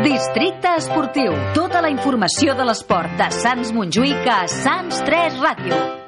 [0.00, 1.34] Districte Esportiu.
[1.52, 6.01] Tota la informació de l'esport de Sants Montjuïc a Sants 3 Ràdio.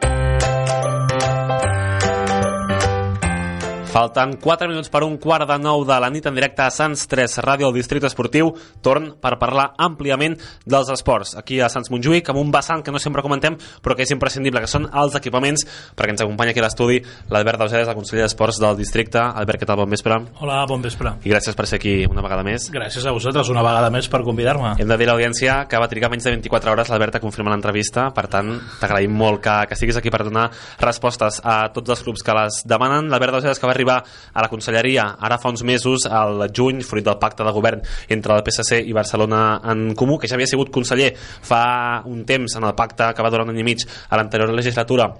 [3.95, 7.05] Falten 4 minuts per un quart de nou de la nit en directe a Sants
[7.07, 8.49] 3 Ràdio al Districte Esportiu.
[8.83, 10.33] Torn per parlar àmpliament
[10.67, 11.37] dels esports.
[11.39, 14.65] Aquí a Sants Montjuïc, amb un vessant que no sempre comentem, però que és imprescindible,
[14.65, 15.63] que són els equipaments,
[15.95, 16.97] perquè ens acompanya aquí a l'estudi
[17.31, 19.23] l'Albert Dauseres, el conseller d'Esports del districte.
[19.23, 19.79] Albert, què tal?
[19.79, 20.19] Bon vespre.
[20.43, 21.15] Hola, bon vespre.
[21.23, 22.67] I gràcies per ser aquí una vegada més.
[22.75, 24.75] Gràcies a vosaltres una vegada més per convidar-me.
[24.83, 27.55] Hem de dir a l'audiència que va trigar menys de 24 hores l'Albert a confirmar
[27.55, 30.49] l'entrevista, per tant, t'agraïm molt que, que siguis aquí per donar
[30.83, 33.07] respostes a tots els clubs que les demanen.
[33.15, 37.05] L'Albert Dauseres que va arribar a la conselleria ara fa uns mesos, al juny, fruit
[37.05, 40.73] del pacte de govern entre el PSC i Barcelona en Comú, que ja havia sigut
[40.73, 44.17] conseller fa un temps en el pacte que va durar un any i mig a
[44.17, 45.13] l'anterior legislatura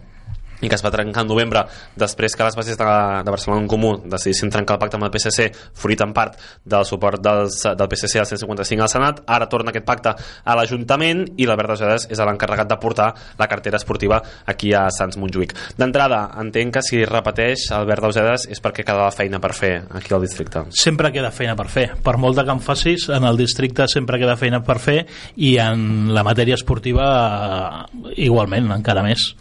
[0.65, 1.65] i que es va trencar en novembre
[2.01, 2.89] després que les bases de,
[3.25, 6.87] de Barcelona en Comú decidissin trencar el pacte amb el PSC fruit en part del
[6.89, 11.49] suport dels, del PSC al 155 al Senat ara torna aquest pacte a l'Ajuntament i
[11.49, 15.55] l'Albert Osedes és l'encarregat de portar la cartera esportiva aquí a Sants Montjuïc.
[15.79, 20.25] D'entrada entenc que si repeteix Albert Osedes és perquè quedava feina per fer aquí al
[20.25, 20.65] districte.
[20.75, 21.89] Sempre queda feina per fer.
[22.05, 25.01] Per molt que em facis en el districte sempre queda feina per fer
[25.37, 29.33] i en la matèria esportiva eh, igualment encara més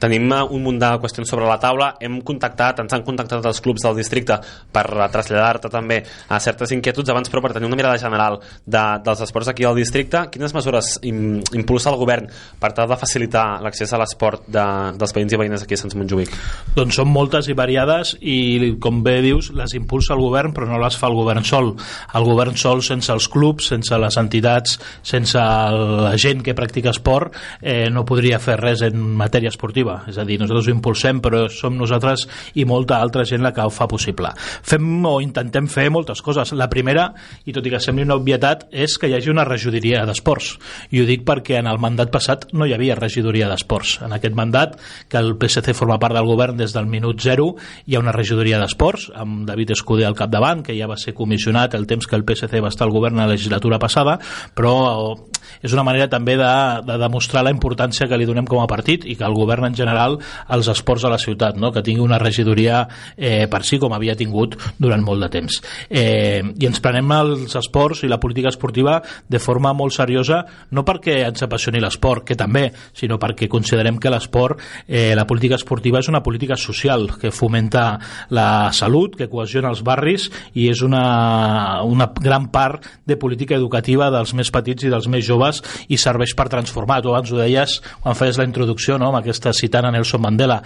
[0.00, 1.90] Tenim un munt de qüestions sobre la taula.
[2.00, 4.38] Hem contactat, ens han contactat els clubs del districte
[4.72, 9.20] per traslladar-te també a certes inquietuds abans, però per tenir una mirada general de, dels
[9.26, 10.22] esports aquí al districte.
[10.32, 14.64] Quines mesures im, impulsa el govern per tal de facilitar l'accés a l'esport de,
[14.96, 16.32] dels veïns i veïnes aquí a Sants Montjuïc?
[16.78, 20.80] Doncs són moltes i variades i, com bé dius, les impulsa el govern, però no
[20.80, 21.74] les fa el govern sol.
[22.16, 27.36] El govern sol, sense els clubs, sense les entitats, sense la gent que practica esport,
[27.60, 31.20] eh, no podria fer res en matèria esportiva iniciativa, és a dir, nosaltres ho impulsem
[31.20, 34.30] però som nosaltres i molta altra gent la que ho fa possible.
[34.36, 36.52] Fem o intentem fer moltes coses.
[36.52, 37.12] La primera,
[37.46, 40.56] i tot i que sembli una obvietat, és que hi hagi una regidoria d'esports.
[40.90, 44.00] I ho dic perquè en el mandat passat no hi havia regidoria d'esports.
[44.04, 44.78] En aquest mandat,
[45.08, 47.54] que el PSC forma part del govern des del minut zero,
[47.86, 51.74] hi ha una regidoria d'esports, amb David Escudé al capdavant, que ja va ser comissionat
[51.74, 54.18] el temps que el PSC va estar al govern a la legislatura passada,
[54.54, 55.16] però
[55.62, 56.52] és una manera també de,
[56.86, 59.76] de demostrar la importància que li donem com a partit i que el govern en
[59.80, 60.18] general
[60.48, 61.72] als esports a la ciutat, no?
[61.72, 62.84] que tingui una regidoria
[63.16, 65.60] eh, per si com havia tingut durant molt de temps.
[65.88, 70.42] Eh, I ens prenem els esports i la política esportiva de forma molt seriosa,
[70.76, 75.58] no perquè ens apassioni l'esport, que també, sinó perquè considerem que l'esport, eh, la política
[75.58, 77.98] esportiva és una política social que fomenta
[78.30, 84.10] la salut, que cohesiona els barris i és una, una gran part de política educativa
[84.12, 87.00] dels més petits i dels més joves i serveix per transformar.
[87.02, 90.58] Tu abans ho deies quan feies la introducció no, amb aquesta citant a Nelson Mandela.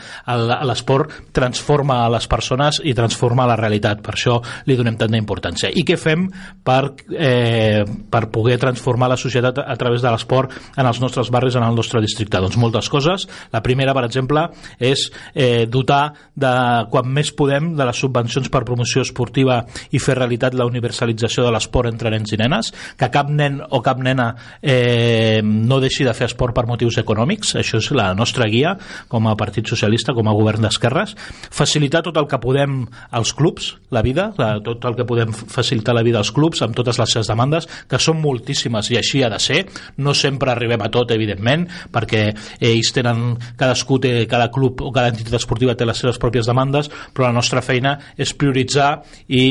[0.65, 4.01] L'esport transforma les persones i transforma la realitat.
[4.03, 5.71] Per això li donem tanta importància.
[5.71, 6.27] I què fem
[6.65, 11.57] per, eh, per poder transformar la societat a través de l'esport en els nostres barris,
[11.57, 12.41] en el nostre districte?
[12.41, 13.29] Doncs moltes coses.
[13.53, 14.49] La primera, per exemple,
[14.79, 20.17] és eh, dotar de, quan més podem de les subvencions per promoció esportiva i fer
[20.17, 24.35] realitat la universalització de l'esport entre nens i nenes, que cap nen o cap nena
[24.63, 28.75] eh, no deixi de fer esport per motius econòmics, això és la nostra guia
[29.09, 31.15] com a Partit Socialista, com a govern d'esquerres,
[31.51, 32.83] facilitar tot el que podem
[33.15, 36.77] als clubs, la vida, la, tot el que podem facilitar la vida als clubs amb
[36.77, 39.65] totes les seves demandes, que són moltíssimes i així ha de ser,
[39.99, 42.27] no sempre arribem a tot, evidentment, perquè
[42.61, 46.91] ells tenen, cadascú té, cada club o cada entitat esportiva té les seves pròpies demandes,
[47.15, 48.97] però la nostra feina és prioritzar
[49.29, 49.47] i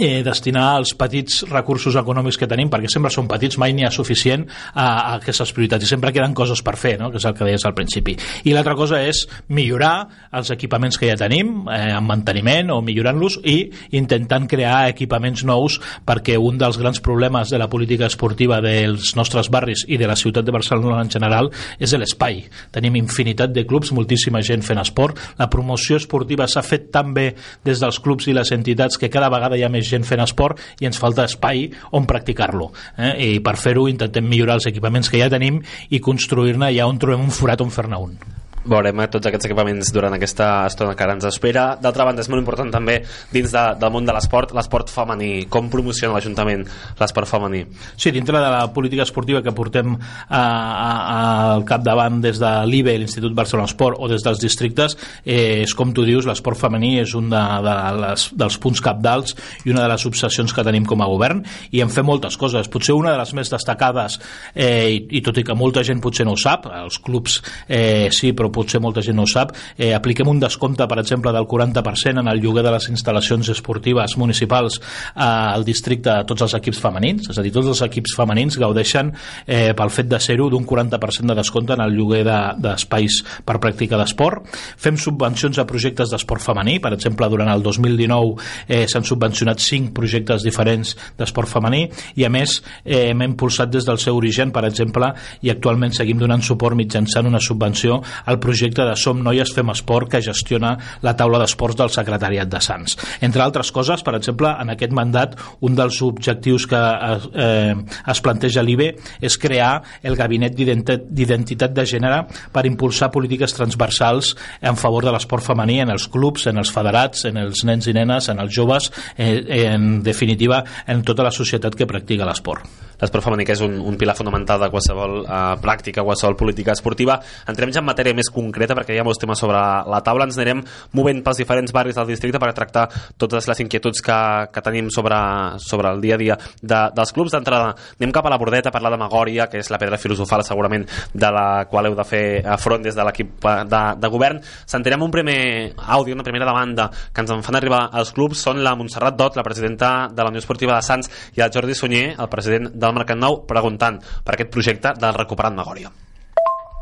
[0.00, 3.92] eh, destinar els petits recursos econòmics que tenim, perquè sempre són petits, mai n'hi ha
[3.94, 7.10] suficient a, a aquestes prioritats, i sempre queden coses per fer, no?
[7.12, 8.16] que és el que deies al principi.
[8.48, 13.40] I l'altra cosa és millorar els equipaments que ja tenim, eh, en manteniment o millorant-los,
[13.44, 13.58] i
[13.98, 19.50] intentant crear equipaments nous, perquè un dels grans problemes de la política esportiva dels nostres
[19.52, 22.44] barris i de la ciutat de Barcelona en general és l'espai.
[22.72, 27.30] Tenim infinitat de clubs, moltíssima gent fent esport, la promoció esportiva s'ha fet tan bé
[27.66, 30.60] des dels clubs i les entitats que cada vegada hi ha més gent fent esport
[30.80, 32.70] i ens falta espai on practicar-lo.
[32.96, 33.14] Eh?
[33.36, 35.60] I per fer-ho intentem millorar els equipaments que ja tenim
[35.90, 38.39] i construir-ne ja on trobem un forat on fer-ne un.
[38.64, 41.74] Veurem tots aquests equipaments durant aquesta estona que ara ens espera.
[41.80, 42.98] D'altra banda, és molt important també
[43.32, 45.46] dins de, del món de l'esport, l'esport femení.
[45.52, 46.66] Com promociona l'Ajuntament
[47.00, 47.64] l'esport femení?
[47.96, 53.34] Sí, dintre de la política esportiva que portem a, al capdavant des de l'IBE, l'Institut
[53.36, 57.30] Barcelona Esport, o des dels districtes, eh, és com tu dius, l'esport femení és un
[57.32, 61.08] de, de les, dels punts capdals i una de les obsessions que tenim com a
[61.08, 61.42] govern
[61.72, 62.68] i en fem moltes coses.
[62.70, 64.20] Potser una de les més destacades,
[64.54, 68.08] eh, i, i tot i que molta gent potser no ho sap, els clubs eh,
[68.14, 71.46] sí, però potser molta gent no ho sap, eh, apliquem un descompte, per exemple, del
[71.50, 76.54] 40% en el lloguer de les instal·lacions esportives municipals eh, al districte a tots els
[76.58, 79.12] equips femenins, és a dir, tots els equips femenins gaudeixen
[79.46, 83.58] eh, pel fet de ser-ho d'un 40% de descompte en el lloguer d'espais de, per
[83.62, 84.46] pràctica d'esport.
[84.80, 88.34] Fem subvencions a projectes d'esport femení, per exemple, durant el 2019
[88.68, 91.86] eh, s'han subvencionat 5 projectes diferents d'esport femení
[92.20, 95.12] i a més eh, hem impulsat des del seu origen, per exemple,
[95.42, 100.10] i actualment seguim donant suport mitjançant una subvenció al projecte de Som Noies Fem Esport
[100.10, 102.96] que gestiona la taula d'esports del Secretariat de Sants.
[103.20, 107.74] Entre altres coses, per exemple, en aquest mandat un dels objectius que eh,
[108.10, 108.90] es planteja l'IBE
[109.20, 109.72] és crear
[110.02, 112.22] el Gabinet d'Identitat de Gènere
[112.52, 117.26] per impulsar polítiques transversals en favor de l'esport femení en els clubs, en els federats,
[117.30, 119.40] en els nens i nenes, en els joves, eh,
[119.70, 123.96] en definitiva, en tota la societat que practica l'esport l'esport femení que és un, un
[124.00, 127.18] pilar fonamental de qualsevol eh, pràctica, qualsevol política esportiva.
[127.50, 130.28] Entrem ja en matèria més concreta perquè hi ha molts temes sobre la taula.
[130.28, 130.62] Ens anirem
[130.96, 132.86] movent pels diferents barris del districte per tractar
[133.20, 134.18] totes les inquietuds que,
[134.52, 135.18] que tenim sobre,
[135.62, 137.34] sobre el dia a dia de, dels clubs.
[137.34, 140.44] D'entrada, anem cap a la bordeta a parlar de Magòria, que és la pedra filosofal
[140.46, 142.24] segurament de la qual heu de fer
[142.60, 144.40] front des de l'equip de, de govern.
[144.68, 145.38] Sentirem un primer
[145.76, 148.40] àudio, una primera demanda que ens en fan arribar als clubs.
[148.40, 151.76] Són la Montserrat Dot, la presidenta de la Unió Esportiva de Sants, i el Jordi
[151.76, 155.94] Sunyer, el president del del Mercat Nou preguntant per aquest projecte del Recuperant Magòria.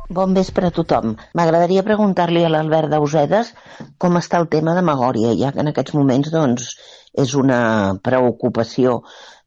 [0.08, 1.12] Bon vespre a tothom.
[1.36, 3.50] M'agradaria preguntar-li a l'Albert d'Ausedes
[4.00, 6.70] com està el tema de Magòria, ja que en aquests moments doncs,
[7.12, 7.60] és una
[8.04, 9.02] preocupació,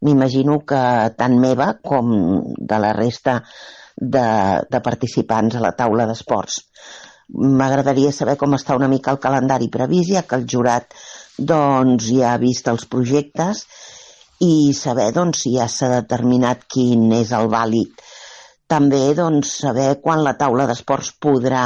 [0.05, 0.81] m'imagino que
[1.17, 2.11] tant meva com
[2.57, 3.39] de la resta
[3.97, 4.27] de,
[4.69, 6.59] de participants a la taula d'esports.
[7.31, 10.93] M'agradaria saber com està una mica el calendari previst, ja que el jurat
[11.39, 13.65] doncs, ja ha vist els projectes
[14.41, 18.01] i saber doncs, si ja s'ha determinat quin és el vàlid.
[18.71, 21.65] També doncs, saber quan la taula d'esports podrà,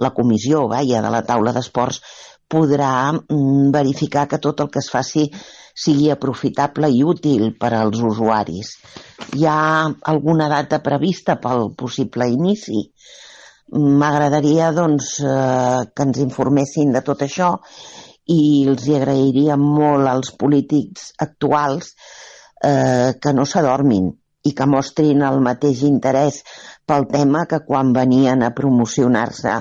[0.00, 2.00] la comissió vaja, de la taula d'esports
[2.50, 5.28] podrà mm, verificar que tot el que es faci
[5.80, 8.74] sigui aprofitable i útil per als usuaris.
[9.36, 9.60] Hi ha
[10.12, 12.82] alguna data prevista pel possible inici?
[14.00, 17.52] M'agradaria doncs, eh, que ens informessin de tot això
[18.26, 21.94] i els hi agrairia molt als polítics actuals
[22.64, 24.10] eh, que no s'adormin
[24.44, 26.42] i que mostrin el mateix interès
[26.88, 29.58] pel tema que quan venien a promocionar-se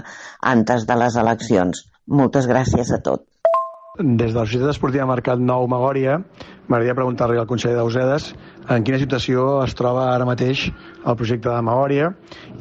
[0.53, 1.83] antes de les eleccions.
[2.07, 3.25] Moltes gràcies a tot.
[3.99, 6.13] Des de la Societat Esportiva Mercat Nou Magòria,
[6.69, 8.29] m'agradaria preguntar-li al conseller d'Ausedes
[8.71, 12.11] en quina situació es troba ara mateix el projecte de Magòria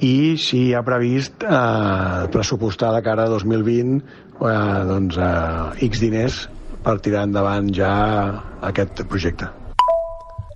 [0.02, 6.04] i si hi ha previst eh, pressupostar de cara a 2020 eh, doncs, eh, X
[6.04, 6.42] diners
[6.84, 7.94] per tirar endavant ja
[8.72, 9.50] aquest projecte.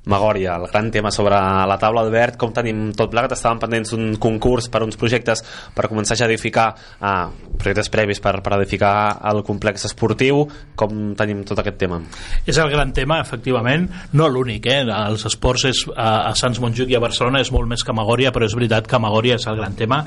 [0.05, 3.37] Magòria, el gran tema sobre la taula, Albert, com tenim tot plegat?
[3.37, 5.45] Estàvem pendents d'un concurs per uns projectes
[5.77, 10.43] per començar a edificar eh, projectes previs per, per edificar el complex esportiu,
[10.75, 12.01] com tenim tot aquest tema?
[12.43, 13.87] És el gran tema, efectivament,
[14.19, 14.81] no l'únic, eh?
[14.83, 18.35] els esports és, a, a Sants Montjuïc i a Barcelona és molt més que Magòria,
[18.35, 20.01] però és veritat que Magòria és el gran tema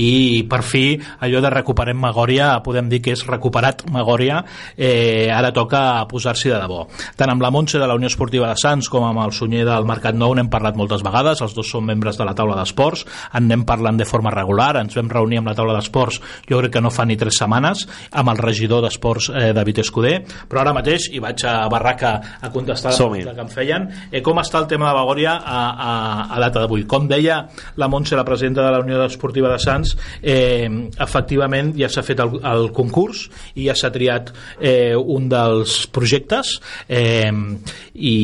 [0.00, 4.40] i per fi allò de recuperem Magòria, podem dir que és recuperat Magòria,
[4.78, 6.86] eh, ara toca posar-s'hi de debò.
[7.20, 9.86] Tant amb la Montse de la Unió Esportiva de Sants com amb els Sunyer del
[9.88, 13.02] Mercat Nou n'hem parlat moltes vegades, els dos són membres de la taula d'esports,
[13.34, 16.76] en anem parlant de forma regular, ens vam reunir amb la taula d'esports, jo crec
[16.76, 17.84] que no fa ni tres setmanes,
[18.14, 20.12] amb el regidor d'esports eh, David Escudé,
[20.48, 23.88] però ara mateix hi vaig a Barraca a contestar la que em feien.
[24.10, 25.92] Eh, com està el tema de Bagòria a, a,
[26.36, 26.86] a data d'avui?
[26.88, 27.42] Com deia
[27.80, 30.70] la Montse, la presidenta de la Unió Esportiva de Sants, eh,
[31.02, 34.30] efectivament ja s'ha fet el, el concurs i ja s'ha triat
[34.60, 36.54] eh, un dels projectes
[36.88, 37.32] eh,
[37.92, 38.16] i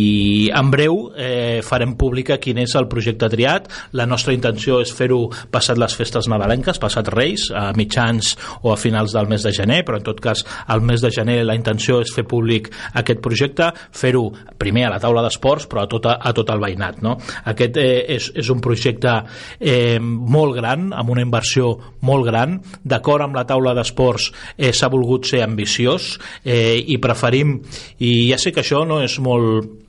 [0.54, 3.68] en breu eh, farem pública quin és el projecte triat.
[3.98, 8.78] La nostra intenció és fer-ho passat les festes nadalenques, passat Reis, a mitjans o a
[8.80, 12.00] finals del mes de gener, però en tot cas al mes de gener la intenció
[12.02, 16.18] és fer públic aquest projecte, fer-ho primer a la taula d'esports, però a tot, a,
[16.18, 17.02] a tot el veïnat.
[17.04, 17.16] No?
[17.50, 19.14] Aquest eh, és, és un projecte
[19.58, 21.72] eh, molt gran, amb una inversió
[22.04, 22.58] molt gran.
[22.84, 27.58] D'acord amb la taula d'esports eh, s'ha volgut ser ambiciós eh, i preferim,
[27.98, 29.87] i ja sé que això no és molt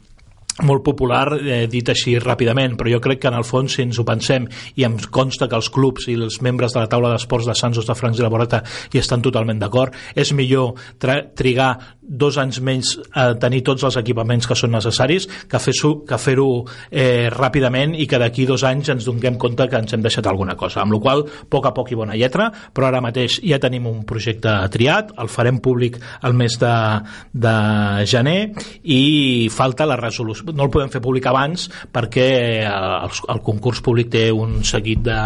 [0.66, 4.00] molt popular eh, dit així ràpidament, però jo crec que en el fons si ens
[4.00, 4.48] ho pensem
[4.80, 7.80] i em consta que els clubs i els membres de la taula d'esports de Sants
[7.86, 8.62] de Francs i la Borata
[8.94, 10.76] hi estan totalment d'acord, és millor
[11.38, 11.72] trigar
[12.10, 16.36] dos anys menys a tenir tots els equipaments que són necessaris que fer-ho que fer
[16.40, 20.56] eh, ràpidament i que d'aquí dos anys ens donem compte que ens hem deixat alguna
[20.58, 23.60] cosa, amb la qual a poc a poc i bona lletra, però ara mateix ja
[23.62, 26.76] tenim un projecte triat, el farem públic el mes de,
[27.34, 27.56] de
[28.10, 32.30] gener i falta la resolució no el podem fer públic abans perquè
[32.66, 35.20] el, el concurs públic té un seguit de,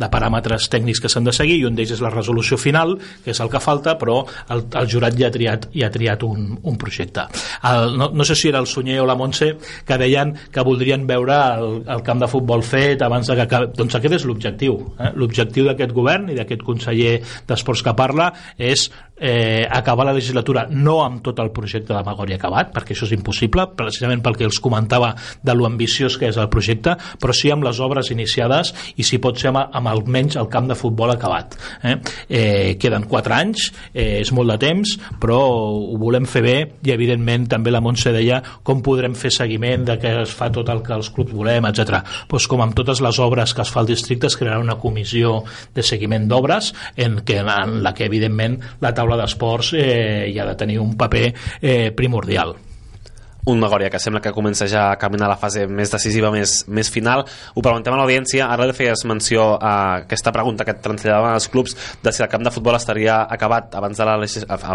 [0.00, 3.32] de paràmetres tècnics que s'han de seguir i un d'ells és la resolució final, que
[3.34, 4.22] és el que falta, però
[4.54, 7.26] el, el jurat ja ha triat, ja ha triat un, un projecte.
[7.70, 9.54] El, no, no sé si era el Sunyer o la Montse
[9.86, 13.62] que deien que voldrien veure el, el camp de futbol fet abans de que...
[13.74, 14.78] Doncs aquest és l'objectiu.
[14.98, 15.12] Eh?
[15.20, 20.98] L'objectiu d'aquest govern i d'aquest conseller d'Esports que parla és eh, acabar la legislatura no
[21.04, 25.14] amb tot el projecte de Magòria acabat, perquè això és impossible, precisament perquè els comentava
[25.42, 29.20] de lo ambiciós que és el projecte, però sí amb les obres iniciades i si
[29.22, 31.56] pot ser amb, amb almenys el camp de futbol acabat.
[31.82, 31.96] Eh?
[32.28, 36.94] Eh, queden 4 anys, eh, és molt de temps, però ho volem fer bé i
[36.94, 40.82] evidentment també la Montse deia com podrem fer seguiment de que es fa tot el
[40.84, 42.00] que els clubs volem, etc.
[42.28, 45.42] Pues com amb totes les obres que es fa al districte es crearà una comissió
[45.74, 50.38] de seguiment d'obres en, que, en la que evidentment la taula taula d'esports eh, hi
[50.40, 51.26] ha de tenir un paper
[51.60, 52.56] eh, primordial
[53.46, 56.64] un Magòria que sembla que comença ja a caminar a la fase més decisiva, més,
[56.68, 57.24] més final.
[57.54, 59.74] Ho preguntem a l'audiència, ara li feies menció a
[60.04, 63.74] aquesta pregunta que et traslladaven els clubs de si el camp de futbol estaria acabat
[63.76, 64.16] abans, de la,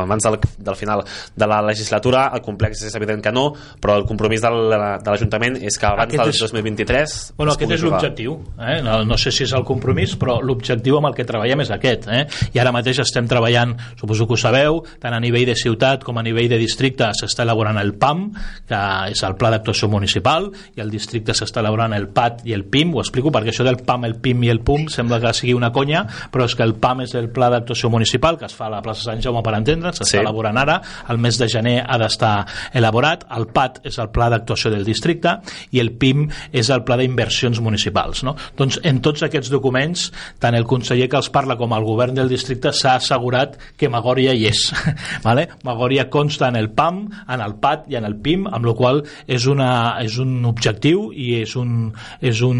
[0.03, 1.03] abans del, del final
[1.35, 2.27] de la legislatura.
[2.35, 3.49] El complex és evident que no,
[3.81, 7.73] però el compromís del, de l'Ajuntament és que abans aquest del 2023 és, bueno, aquest
[7.75, 8.37] és l'objectiu.
[8.59, 8.79] Eh?
[8.85, 12.07] No, no sé si és el compromís, però l'objectiu amb el que treballem és aquest.
[12.11, 12.23] Eh?
[12.53, 16.19] I ara mateix estem treballant, suposo que ho sabeu, tant a nivell de ciutat com
[16.19, 18.27] a nivell de districte s'està elaborant el PAM,
[18.67, 22.65] que és el Pla d'Actuació Municipal i el districte s'està elaborant el PAT i el
[22.69, 25.55] PIM, ho explico perquè això del PAM, el PIM i el PUM sembla que sigui
[25.57, 28.67] una conya, però és que el PAM és el Pla d'Actuació Municipal que es fa
[28.67, 30.21] a la plaça Sant Jaume per entendre'ns, s'està sí.
[30.21, 32.33] elaborant ara, el mes de gener ha d'estar
[32.77, 35.37] elaborat, el PAT és el Pla d'Actuació del districte
[35.75, 38.23] i el PIM és el Pla d'Inversions Municipals.
[38.27, 38.35] No?
[38.57, 40.09] Doncs en tots aquests documents,
[40.41, 44.33] tant el conseller que els parla com el govern del districte s'ha assegurat que Magòria
[44.35, 44.67] hi és.
[45.27, 45.47] vale?
[45.67, 49.03] Magòria consta en el PAM, en el PAT i en el PIM, amb la qual
[49.27, 49.71] és, una,
[50.03, 51.89] és un objectiu i és, un,
[52.21, 52.59] és un,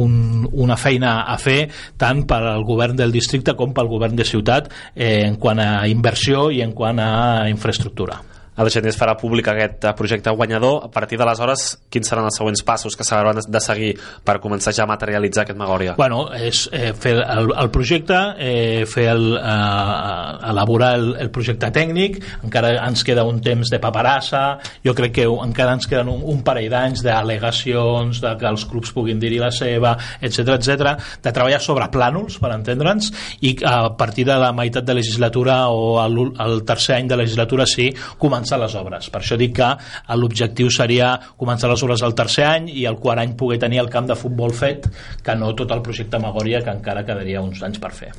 [0.00, 0.16] un,
[0.50, 1.60] una feina a fer
[2.00, 5.86] tant per al govern del districte com pel govern de ciutat eh, en quant a
[5.90, 7.12] inversió i en quant a
[7.50, 10.84] infraestructura el gener es farà públic aquest projecte guanyador.
[10.86, 13.92] A partir d'aleshores, quins seran els següents passos que s'hauran de seguir
[14.24, 15.94] per començar ja a materialitzar aquest Magòria?
[15.98, 21.70] Bueno, és eh, fer el, el projecte, eh, fer el, eh, elaborar el, el projecte
[21.74, 24.42] tècnic, encara ens queda un temps de paperassa,
[24.84, 28.92] jo crec que encara ens queden un, un parell d'anys d'al·legacions, de que els clubs
[28.96, 33.12] puguin dir-hi la seva, etc etc, de treballar sobre plànols, per entendre'ns,
[33.46, 37.66] i a partir de la meitat de legislatura o el, el tercer any de legislatura
[37.68, 37.90] sí,
[38.20, 39.10] començar començar les obres.
[39.10, 39.68] Per això dic que
[40.16, 43.90] l'objectiu seria començar les obres al tercer any i el quart any poder tenir el
[43.90, 44.88] camp de futbol fet,
[45.22, 48.10] que no tot el projecte Magòria, que encara quedaria uns anys per fer.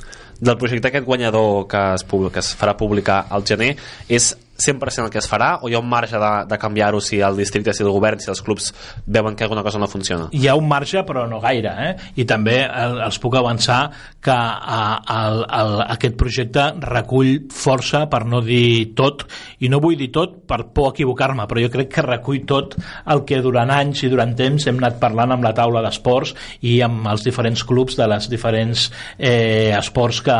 [0.42, 3.76] Del projecte aquest guanyador que es, que es farà publicar al gener
[4.08, 7.20] és 100% el que es farà o hi ha un marge de, de canviar-ho si
[7.20, 8.70] el districte, si el govern, si els clubs
[9.06, 10.28] veuen que alguna cosa no funciona?
[10.32, 11.92] Hi ha un marge però no gaire eh?
[12.20, 13.80] i també el, els puc avançar
[14.22, 15.62] que a, a, a,
[15.96, 19.24] aquest projecte recull força per no dir tot
[19.64, 22.76] i no vull dir tot per por equivocar-me però jo crec que recull tot
[23.12, 26.36] el que durant anys i durant temps hem anat parlant amb la taula d'esports
[26.68, 30.38] i amb els diferents clubs de les diferents eh, esports que,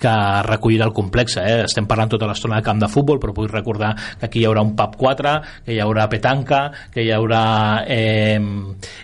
[0.00, 0.16] que
[0.48, 1.62] recollirà el complex eh?
[1.68, 4.74] estem parlant tota l'estona de camp de futbol però recordar que aquí hi haurà un
[4.78, 5.34] pub 4,
[5.66, 7.42] que hi haurà petanca, que hi haurà
[7.86, 8.38] eh,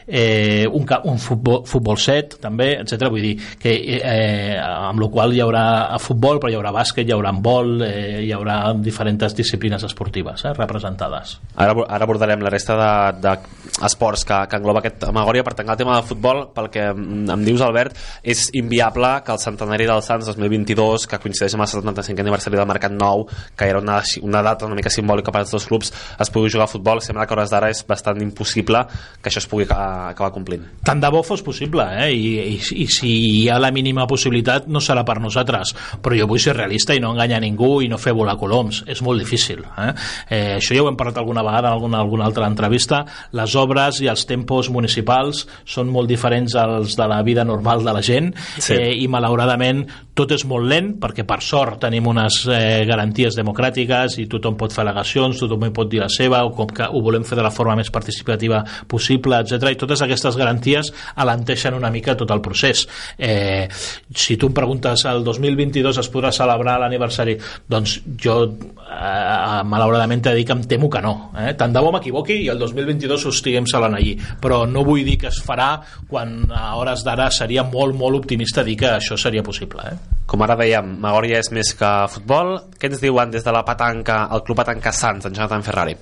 [0.06, 3.08] eh, un, un futbol, futbol set també, etc.
[3.12, 5.66] Vull dir que eh, amb la qual hi haurà
[6.02, 10.54] futbol, però hi haurà bàsquet, hi haurà handbol, eh, hi haurà diferents disciplines esportives eh,
[10.56, 11.36] representades.
[11.54, 15.76] Ara, ara abordarem la resta d'esports de, de que, que engloba aquest Magòria per tancar
[15.76, 20.02] el tema de futbol, pel que em dius, Albert, és inviable que el centenari del
[20.04, 23.26] Sants 2022, que coincideix amb el 75 aniversari del Mercat Nou,
[23.56, 26.66] que era una, una data una mica simbòlica per als dos clubs es pugui jugar
[26.66, 28.84] a futbol, sembla que a hores d'ara és bastant impossible
[29.22, 30.64] que això es pugui acabar complint.
[30.86, 32.10] Tant de bo fos possible, eh?
[32.12, 33.12] I, i, i si
[33.42, 37.02] hi ha la mínima possibilitat no serà per nosaltres, però jo vull ser realista i
[37.02, 39.64] no enganyar ningú i no fer volar coloms, és molt difícil.
[39.66, 39.90] Eh?
[40.30, 43.04] Eh, això ja ho hem parlat alguna vegada en alguna, alguna altra entrevista,
[43.36, 47.94] les obres i els tempos municipals són molt diferents als de la vida normal de
[47.94, 48.74] la gent sí.
[48.74, 49.84] eh, i malauradament
[50.16, 54.74] tot és molt lent perquè per sort tenim unes eh, garanties democràtiques i tothom pot
[54.74, 57.44] fer al·legacions, tothom hi pot dir la seva o com que ho volem fer de
[57.46, 59.72] la forma més participativa possible, etc.
[59.72, 62.86] I totes aquestes garanties alenteixen una mica tot el procés.
[63.18, 63.68] Eh,
[64.14, 67.36] si tu em preguntes el 2022 es podrà celebrar l'aniversari,
[67.68, 71.14] doncs jo eh, malauradament t'he dir que em temo que no.
[71.38, 71.52] Eh?
[71.58, 75.18] Tant de bo m'equivoqui i el 2022 ho estiguem celebrant allí, però no vull dir
[75.22, 75.70] que es farà
[76.10, 79.82] quan a hores d'ara seria molt, molt optimista dir que això seria possible.
[79.86, 80.16] Eh?
[80.26, 82.56] Com ara dèiem, Magòria és més que futbol.
[82.80, 85.96] Què ens diuen des de la petanca, el Club Petanca Sants, en Jonathan Ferrari?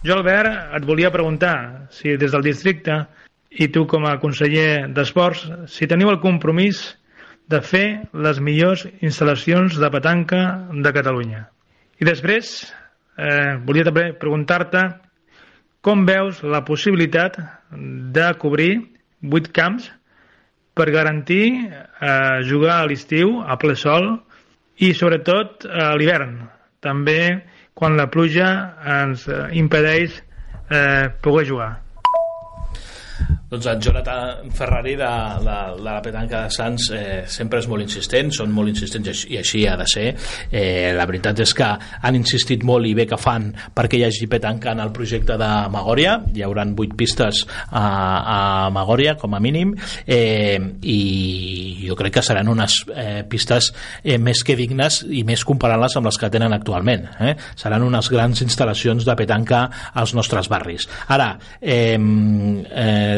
[0.00, 3.02] Jo, Albert, et volia preguntar si des del districte
[3.50, 6.80] i tu com a conseller d'Esports, si teniu el compromís
[7.50, 11.42] de fer les millors instal·lacions de petanca de Catalunya.
[12.00, 12.72] I després,
[13.18, 14.86] eh, volia també preguntar-te
[15.84, 17.36] com veus la possibilitat
[18.16, 18.72] de cobrir
[19.20, 19.90] vuit camps
[20.74, 24.14] per garantir eh, jugar a l'estiu a ple sol
[24.80, 26.38] i sobretot a l'hivern.
[26.80, 27.20] També
[27.76, 28.48] quan la pluja
[29.00, 30.16] ens eh, impedeix
[30.70, 31.70] eh, poder jugar.
[33.50, 35.08] Doncs en Jonathan Ferrari de,
[35.42, 39.40] de, de la petanca de Sants eh, sempre és molt insistent, són molt insistents i
[39.40, 40.06] així ha de ser.
[40.50, 44.28] Eh, la veritat és que han insistit molt i bé que fan perquè hi hagi
[44.30, 48.38] petanca en el projecte de Magòria, hi haurà vuit pistes a, a
[48.70, 49.72] Magòria com a mínim
[50.06, 51.00] eh, i
[51.88, 53.72] jo crec que seran unes eh, pistes
[54.04, 57.08] eh, més que dignes i més comparant-les amb les que tenen actualment.
[57.18, 57.34] Eh?
[57.58, 59.64] Seran unes grans instal·lacions de petanca
[59.98, 60.86] als nostres barris.
[61.10, 63.09] Ara, eh, eh,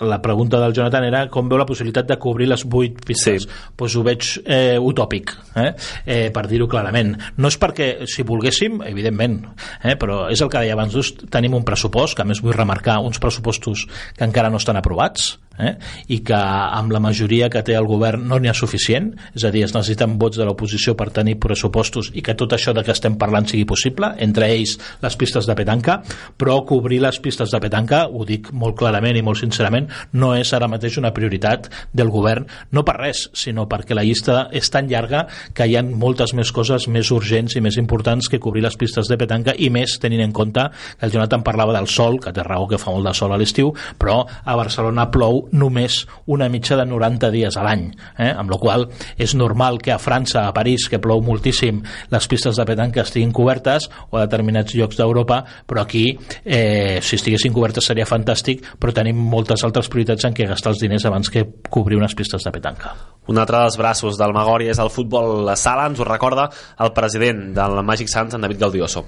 [0.00, 3.46] la pregunta del Jonathan era com veu la possibilitat de cobrir les vuit pistes.
[3.46, 3.60] Sí.
[3.78, 5.70] Pues ho veig eh, utòpic, eh?
[6.04, 7.14] Eh, per dir-ho clarament.
[7.38, 9.40] No és perquè, si volguéssim, evidentment,
[9.82, 12.98] eh, però és el que deia abans, tenim un pressupost, que a més vull remarcar,
[13.06, 13.86] uns pressupostos
[14.18, 15.74] que encara no estan aprovats, eh?
[16.08, 19.52] i que amb la majoria que té el govern no n'hi ha suficient, és a
[19.54, 22.94] dir, es necessiten vots de l'oposició per tenir pressupostos i que tot això de què
[22.94, 26.00] estem parlant sigui possible, entre ells les pistes de petanca,
[26.38, 30.52] però cobrir les pistes de petanca, ho dic molt clarament i molt sincerament, no és
[30.56, 34.88] ara mateix una prioritat del govern, no per res, sinó perquè la llista és tan
[34.90, 38.76] llarga que hi ha moltes més coses més urgents i més importants que cobrir les
[38.80, 40.68] pistes de petanca i més tenint en compte
[40.98, 43.38] que el Jonathan parlava del sol, que té raó que fa molt de sol a
[43.40, 47.86] l'estiu, però a Barcelona plou només una mitja de 90 dies a l'any,
[48.18, 48.30] eh?
[48.30, 48.86] amb la qual
[49.18, 53.32] és normal que a França, a París, que plou moltíssim, les pistes de petanca estiguin
[53.34, 56.06] cobertes o a determinats llocs d'Europa, però aquí,
[56.44, 60.82] eh, si estiguessin cobertes seria fantàstic, però tenim moltes altres prioritats en què gastar els
[60.82, 62.94] diners abans que cobrir unes pistes de petanca.
[63.28, 67.52] Un altre dels braços del Magòria és el futbol sala, ens ho recorda el president
[67.56, 69.06] del Magic Sants, en David Gaudioso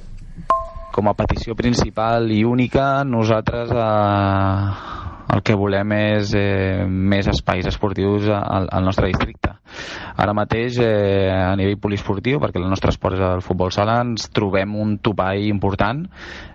[0.97, 7.67] com a petició principal i única nosaltres eh, el que volem és eh, més espais
[7.67, 9.57] esportius al, al nostre districte.
[10.17, 14.31] Ara mateix, eh, a nivell poliesportiu, perquè el nostre esport és el futbol sala, ens
[14.33, 16.07] trobem un topall important.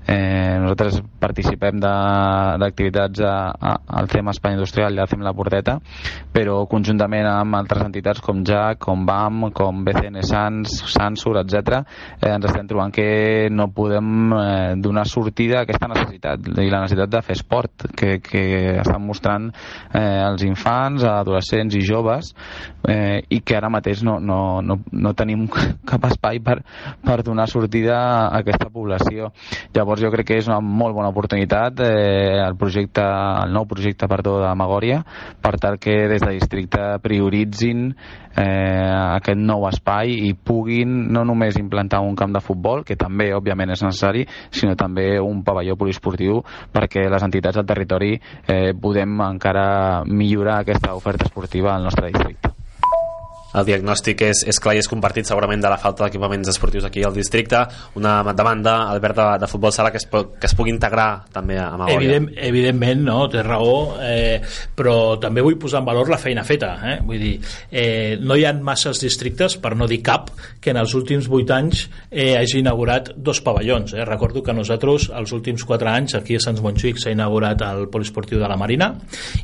[0.08, 5.78] Eh, nosaltres participem d'activitats al CEM Espanya Industrial i al CEM La Porteta,
[6.34, 11.84] però conjuntament amb altres entitats com JAC, com BAM, com BCN Sans, Sansur, etc.,
[12.20, 16.82] eh, ens estem trobant que no podem eh, donar sortida a aquesta necessitat i la
[16.84, 18.44] necessitat de fer esport que, que
[18.82, 19.52] estan mostrant
[19.94, 22.34] eh, els infants, adolescents i joves
[22.88, 25.48] eh, i que ara mateix no, no, no, no tenim
[25.90, 26.60] cap espai per,
[27.04, 29.32] per donar sortida a aquesta població.
[29.76, 33.04] Llavors jo crec que és una molt bona oportunitat eh, el projecte,
[33.46, 35.02] el nou projecte perdó, de Magòria
[35.42, 37.92] per tal que des de districte prioritzin
[38.36, 43.32] eh, aquest nou espai i puguin no només implantar un camp de futbol, que també
[43.36, 46.42] òbviament és necessari, sinó també un pavelló poliesportiu
[46.74, 52.51] perquè les entitats del territori eh, podem encara millorar aquesta oferta esportiva al nostre districte
[53.58, 57.04] el diagnòstic és, és clar i és compartit segurament de la falta d'equipaments esportius aquí
[57.04, 57.62] al districte
[58.00, 61.70] una demanda, Albert, de, de futbol sala que es, que es pugui integrar també a
[61.80, 64.40] Magòria Evident, evidentment, no, té raó eh,
[64.76, 66.98] però també vull posar en valor la feina feta eh?
[67.06, 67.34] vull dir,
[67.72, 71.58] eh, no hi ha masses districtes, per no dir cap que en els últims 8
[71.58, 74.06] anys eh, hagi inaugurat dos pavellons eh?
[74.08, 78.40] recordo que nosaltres els últims 4 anys aquí a Sants Montjuïc s'ha inaugurat el poliesportiu
[78.40, 78.94] de la Marina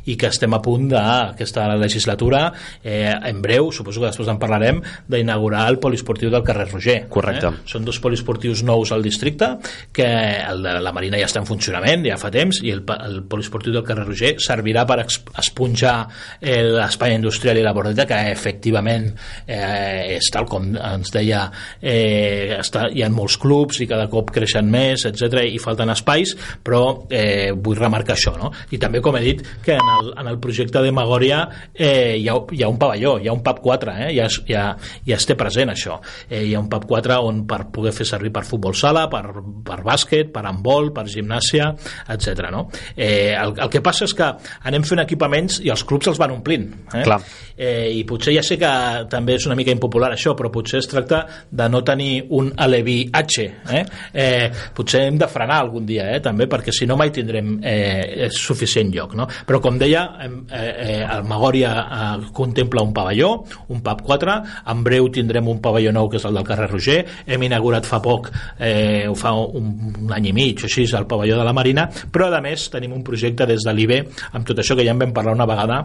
[0.06, 2.46] i que estem a punt d'aquesta legislatura
[2.82, 4.80] eh, en breu, suposo suposo que després en parlarem,
[5.10, 6.98] d'inaugurar el poliesportiu del carrer Roger.
[7.10, 7.50] Correcte.
[7.50, 7.68] Eh?
[7.68, 9.50] Són dos poliesportius nous al districte,
[9.92, 13.22] que el de la Marina ja està en funcionament, ja fa temps, i el, el
[13.28, 15.96] poliesportiu del carrer Roger servirà per esponjar
[16.40, 19.10] eh, l'espai industrial i la bordeta, que efectivament
[19.46, 21.46] eh, és tal com ens deia,
[21.80, 26.34] eh, està, hi ha molts clubs i cada cop creixen més, etc i falten espais,
[26.64, 28.50] però eh, vull remarcar això, no?
[28.74, 31.42] I també, com he dit, que en el, en el projecte de Magòria
[31.74, 34.10] eh, hi, ha, hi ha un pavelló, hi ha un PAP 4, eh?
[34.16, 34.64] ja, ja,
[35.06, 35.98] ja es té present això.
[36.28, 39.24] Eh, hi ha un PAP 4 on per poder fer servir per futbol sala, per,
[39.66, 41.70] per bàsquet, per handbol, per gimnàsia,
[42.14, 42.48] etc.
[42.54, 42.66] No?
[42.94, 44.28] Eh, el, el que passa és que
[44.68, 46.68] anem fent equipaments i els clubs els van omplint.
[46.92, 47.04] Eh?
[47.06, 47.20] Clar.
[47.58, 48.70] Eh, I potser ja sé que
[49.10, 53.00] també és una mica impopular això, però potser es tracta de no tenir un Alevi
[53.12, 53.48] H.
[53.74, 53.84] Eh?
[54.12, 56.20] Eh, potser hem de frenar algun dia, eh?
[56.24, 59.16] també, perquè si no mai tindrem eh, suficient lloc.
[59.18, 59.28] No?
[59.48, 63.32] Però com deia, eh, eh, el Magòria eh, contempla un pavelló,
[63.74, 64.36] un PAP 4,
[64.72, 68.00] en breu tindrem un pavelló nou que és el del carrer Roger, hem inaugurat fa
[68.04, 69.72] poc, eh, fa un,
[70.04, 72.94] un any i mig o així, el pavelló de la Marina, però a més tenim
[72.96, 75.82] un projecte des de l'IBE amb tot això que ja en vam parlar una vegada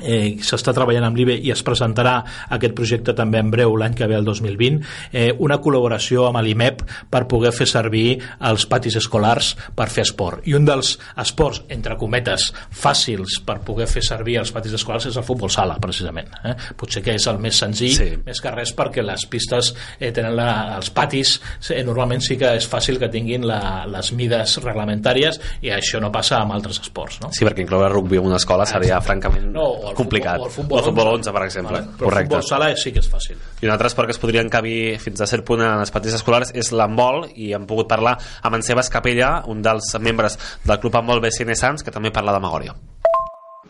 [0.00, 2.14] eh, s'està treballant amb l'IBE i es presentarà
[2.54, 4.80] aquest projecte també en breu l'any que ve el 2020
[5.12, 8.16] eh, una col·laboració amb l'IMEP per poder fer servir
[8.48, 13.88] els patis escolars per fer esport i un dels esports, entre cometes fàcils per poder
[13.90, 16.54] fer servir els patis escolars és el futbol sala precisament eh?
[16.78, 18.08] potser que és el més senzill sí.
[18.24, 21.36] més que res perquè les pistes eh, tenen la, els patis
[21.68, 26.12] eh, normalment sí que és fàcil que tinguin la, les mides reglamentàries i això no
[26.14, 27.32] passa amb altres esports no?
[27.34, 30.38] Sí, perquè incloure rugby en una escola seria francament no, o el complicat.
[30.38, 31.80] Futbol, o el futbol, o el futbol 11, per exemple.
[31.80, 31.96] Vale?
[31.98, 32.22] Però Correcte.
[32.22, 33.42] el futbol sala sí que és fàcil.
[33.60, 36.14] I un altre esport que es podria encabir fins a cert punt en els patis
[36.18, 40.80] escolars és l'handbol i hem pogut parlar amb en Sebas Capella, un dels membres del
[40.80, 42.74] club handbol BCN Sants, que també parla de Magòria.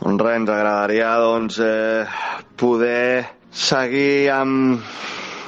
[0.03, 2.07] Doncs res, ens agradaria doncs, eh,
[2.57, 4.81] poder seguir amb,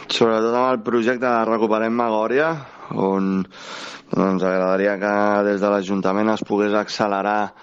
[0.07, 2.53] sobretot amb el projecte de Recuperem Magòria,
[2.93, 3.43] on
[4.13, 5.15] doncs, ens agradaria que
[5.49, 7.55] des de l'Ajuntament es pogués accelerar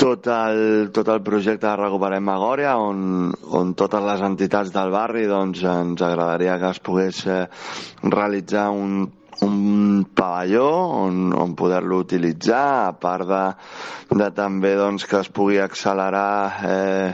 [0.00, 5.26] tot el, tot el projecte de Recuperem Magòria, on, on totes les entitats del barri
[5.30, 7.42] doncs, ens agradaria que es pogués eh,
[8.04, 9.04] realitzar un,
[9.46, 10.68] un pavelló
[11.04, 13.42] on, on poder-lo utilitzar, a part de,
[14.22, 16.30] de també doncs, que es pugui accelerar
[16.68, 17.12] eh,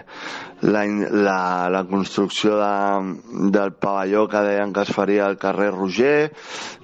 [0.63, 6.33] la, la, la construcció de, del pavelló que deien que es faria al carrer Roger.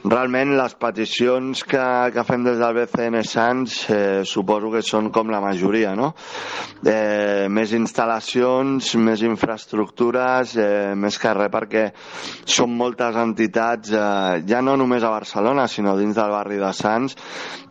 [0.06, 1.84] Realment les peticions que,
[2.14, 6.12] que fem des del BCN Sants eh, suposo que són com la majoria, no?
[6.86, 11.88] Eh, més instal·lacions, més infraestructures, eh, més res perquè
[12.46, 17.16] són moltes entitats, eh, ja no només a Barcelona, sinó dins del barri de Sants,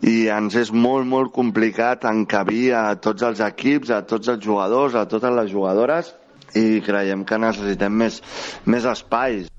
[0.06, 4.94] i ens és molt, molt complicat encabir a tots els equips, a tots els jugadors,
[4.94, 6.14] a totes les jugadores,
[6.56, 8.22] i creiem que necessitem més,
[8.70, 9.50] més espais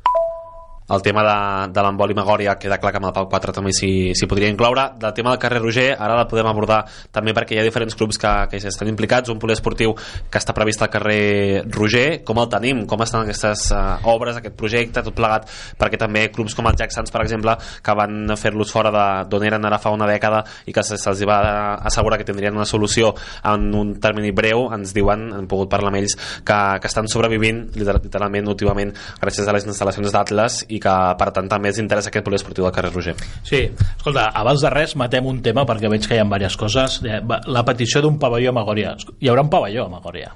[0.88, 4.28] el tema de, de l'emboli Magòria queda clar que amb el Pau 4 també s'hi
[4.30, 4.92] podria incloure.
[5.02, 8.20] Del tema del carrer Roger ara la podem abordar també perquè hi ha diferents clubs
[8.22, 9.32] que, que hi estan implicats.
[9.32, 12.22] Un poliesportiu que està previst al carrer Roger.
[12.26, 15.50] Com el tenim, com estan aquestes uh, obres, aquest projecte, tot plegat?
[15.80, 18.92] Perquè també clubs com el Jack Sants per exemple que van fer-los fora
[19.26, 21.40] d'on eren ara fa una dècada i que se'ls va
[21.86, 23.12] assegurar que tindrien una solució
[23.44, 27.64] en un termini breu ens diuen, hem pogut parlar amb ells que, que estan sobrevivint
[27.76, 32.66] literalment últimament gràcies a les instal·lacions d'Atlas que per tant també ens interessa aquest poliesportiu
[32.66, 33.16] del carrer Roger.
[33.46, 33.62] Sí,
[33.96, 36.98] escolta, abans de res matem un tema perquè veig que hi ha diverses coses.
[37.04, 38.94] Eh, la petició d'un pavelló a Magòria.
[39.20, 40.32] Hi haurà un pavelló a Magòria.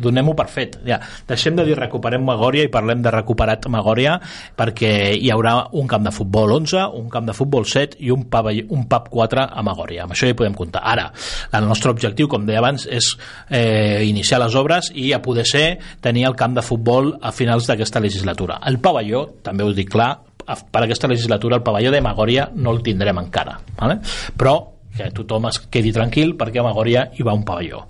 [0.00, 0.78] Donem-ho per fet.
[0.86, 4.18] Ja, deixem de dir recuperem Magòria i parlem de recuperat Magòria
[4.56, 8.26] perquè hi haurà un camp de futbol 11, un camp de futbol 7 i un,
[8.30, 10.04] pavelló, un PAP 4 a Magòria.
[10.04, 10.82] Amb això hi podem comptar.
[10.84, 11.10] Ara,
[11.56, 13.12] el nostre objectiu, com deia abans, és
[13.48, 15.66] eh, iniciar les obres i a poder ser
[16.00, 18.60] tenir el camp de futbol a finals d'aquesta legislatura.
[18.66, 20.12] El pavelló, també us dic clar,
[20.44, 23.58] per aquesta legislatura el pavelló de Magòria no el tindrem encara.
[23.78, 24.00] Vale?
[24.36, 24.58] Però
[24.90, 27.84] que tothom es quedi tranquil perquè a Magòria hi va un pavelló.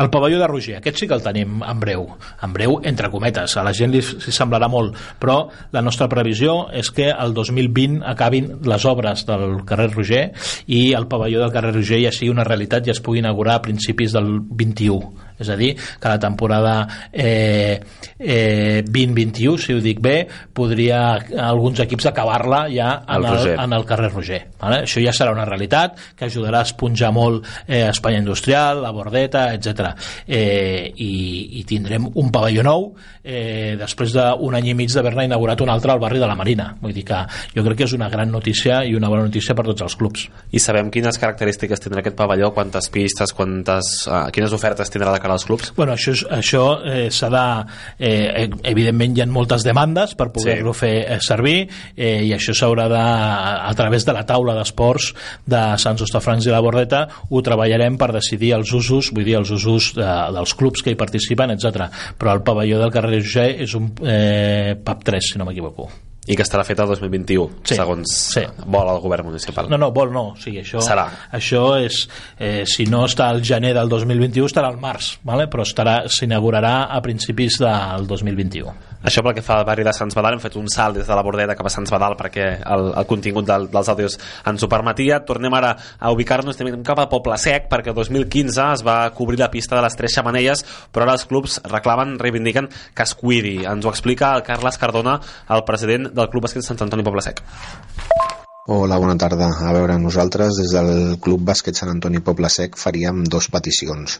[0.00, 2.06] El pavelló de Roger, aquest sí que el tenim en breu,
[2.42, 5.38] en breu entre cometes, a la gent li, semblarà molt, però
[5.72, 10.24] la nostra previsió és que el 2020 acabin les obres del carrer Roger
[10.66, 13.64] i el pavelló del carrer Roger ja sigui una realitat i es pugui inaugurar a
[13.68, 16.76] principis del 21 és a dir, que la temporada
[17.12, 17.80] eh,
[18.18, 20.16] eh, 2021, si ho dic bé,
[20.56, 24.42] podria alguns equips acabar-la ja en el, el, en el carrer Roger.
[24.60, 24.82] Vale?
[24.86, 29.48] Això ja serà una realitat que ajudarà a esponjar molt eh, Espanya Industrial, la Bordeta,
[29.54, 29.92] etc.
[30.26, 31.12] Eh, i,
[31.60, 32.90] I tindrem un pavelló nou
[33.26, 36.70] eh, després d'un any i mig d'haver-ne inaugurat un altre al barri de la Marina.
[36.80, 37.20] Vull dir que
[37.54, 40.28] jo crec que és una gran notícia i una bona notícia per tots els clubs.
[40.54, 45.22] I sabem quines característiques tindrà aquest pavelló, quantes pistes, quantes, uh, quines ofertes tindrà de
[45.26, 45.72] cara als clubs?
[45.76, 47.44] Bueno, això, és- això eh, s'ha de...
[47.98, 50.80] Eh, evidentment hi ha moltes demandes per poder-lo Sí.
[50.86, 51.56] fer eh, servir
[51.96, 53.02] eh, i això s'haurà de,
[53.66, 55.10] a través de la taula d'esports
[55.44, 59.50] de Sants Hostafrancs i la Bordeta ho treballarem per decidir els usos, vull dir, els
[59.50, 61.88] usos de, dels clubs que hi participen, etc.
[62.18, 65.90] Però el pavelló del carrer José és un eh, PAP 3, si no m'equivoco.
[66.26, 68.42] I que estarà feta el 2021, Sí, segons sí.
[68.66, 69.68] vol el govern municipal.
[69.70, 71.06] No, no, vol no, o sigui, això, Serà.
[71.32, 72.08] això és,
[72.38, 75.46] eh, si no està al gener del 2021 estarà al març, vale?
[75.46, 78.74] però estarà s'inaugurarà a principis del 2021.
[79.06, 81.14] Això pel que fa al barri de Sants Badal, hem fet un salt des de
[81.14, 84.16] la Bordeta cap a Sants Badal perquè el, el contingut del, dels àudios
[84.50, 85.20] ens ho permetia.
[85.28, 89.38] Tornem ara a ubicar-nos també cap a Poble Sec perquè el 2015 es va cobrir
[89.38, 93.60] la pista de les Tres Xamanelles, però ara els clubs reclamen, reivindiquen que es cuidi.
[93.62, 95.20] Ens ho explica el Carles Cardona,
[95.54, 97.44] el president del Club Bàsquet Sant Antoni Poble Sec.
[98.68, 99.46] Hola, bona tarda.
[99.62, 104.16] A veure, nosaltres des del Club Bàsquet Sant Antoni Poble Sec faríem dos peticions.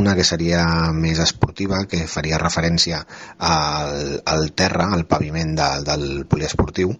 [0.00, 2.98] Una que seria més esportiva, que faria referència
[3.38, 6.90] al, al terra, al paviment de, del poliesportiu,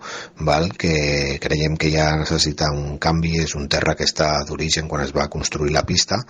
[0.46, 0.68] val?
[0.78, 5.10] que creiem que ja necessita un canvi, és un terra que està d'origen quan es
[5.16, 6.20] va construir la pista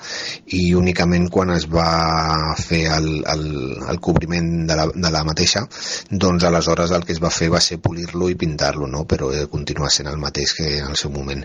[0.56, 3.46] i únicament quan es va fer el, el,
[3.84, 5.66] el cobriment de la, de la mateixa,
[6.08, 9.04] doncs aleshores el que es va fer va ser polir-lo i pintar-lo, no?
[9.04, 11.42] però eh, continua sent el mateix que en el seu moment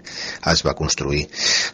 [0.51, 1.25] es va construir.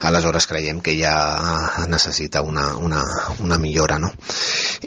[0.07, 3.03] Aleshores creiem que ja necessita una, una,
[3.39, 3.99] una millora.
[3.99, 4.11] No?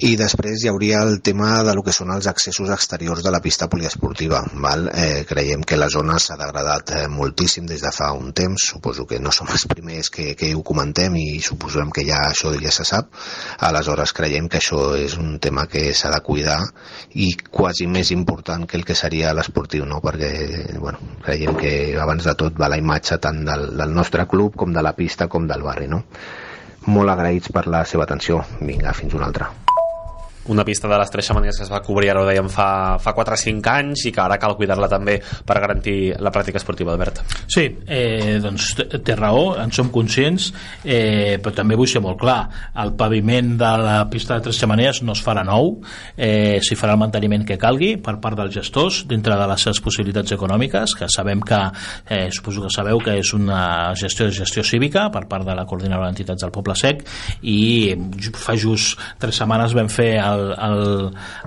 [0.01, 3.43] I després hi hauria el tema de lo que són els accessos exteriors de la
[3.43, 4.43] pista poliesportiva.
[4.55, 4.89] Val?
[4.95, 9.07] Eh, creiem que la zona s'ha degradat eh, moltíssim des de fa un temps, suposo
[9.07, 12.73] que no som els primers que, que ho comentem i suposem que ja això ja
[12.73, 13.13] se sap,
[13.61, 16.61] aleshores creiem que això és un tema que s'ha de cuidar
[17.15, 20.01] i quasi més important que el que seria l'esportiu, no?
[20.05, 24.57] perquè bueno, creiem que abans de tot va la imatge tant del, del nostre club
[24.57, 25.91] com de la pista com del barri.
[25.91, 26.05] No?
[26.93, 28.43] Molt agraïts per la seva atenció.
[28.61, 29.53] Vinga, fins una altra.
[30.49, 33.13] Una pista de les tres xamanies que es va cobrir, ara ho dèiem, fa, fa
[33.15, 36.93] 4 o 5 anys i que ara cal cuidar-la també per garantir la pràctica esportiva,
[36.93, 37.21] Albert.
[37.47, 40.53] Sí, eh, doncs té- raó, en som conscients,
[40.85, 42.49] eh, però també vull ser molt clar,
[42.83, 45.81] el paviment de la pista de Tres Xemeneies no es farà nou,
[46.17, 49.81] eh, s'hi farà el manteniment que calgui per part dels gestors, dintre de les seves
[49.81, 51.61] possibilitats econòmiques, que sabem que,
[52.09, 55.65] eh, suposo que sabeu que és una gestió de gestió cívica per part de la
[55.67, 57.05] coordinadora d'entitats del Poble Sec
[57.43, 57.95] i
[58.35, 60.83] fa just tres setmanes vam fer el,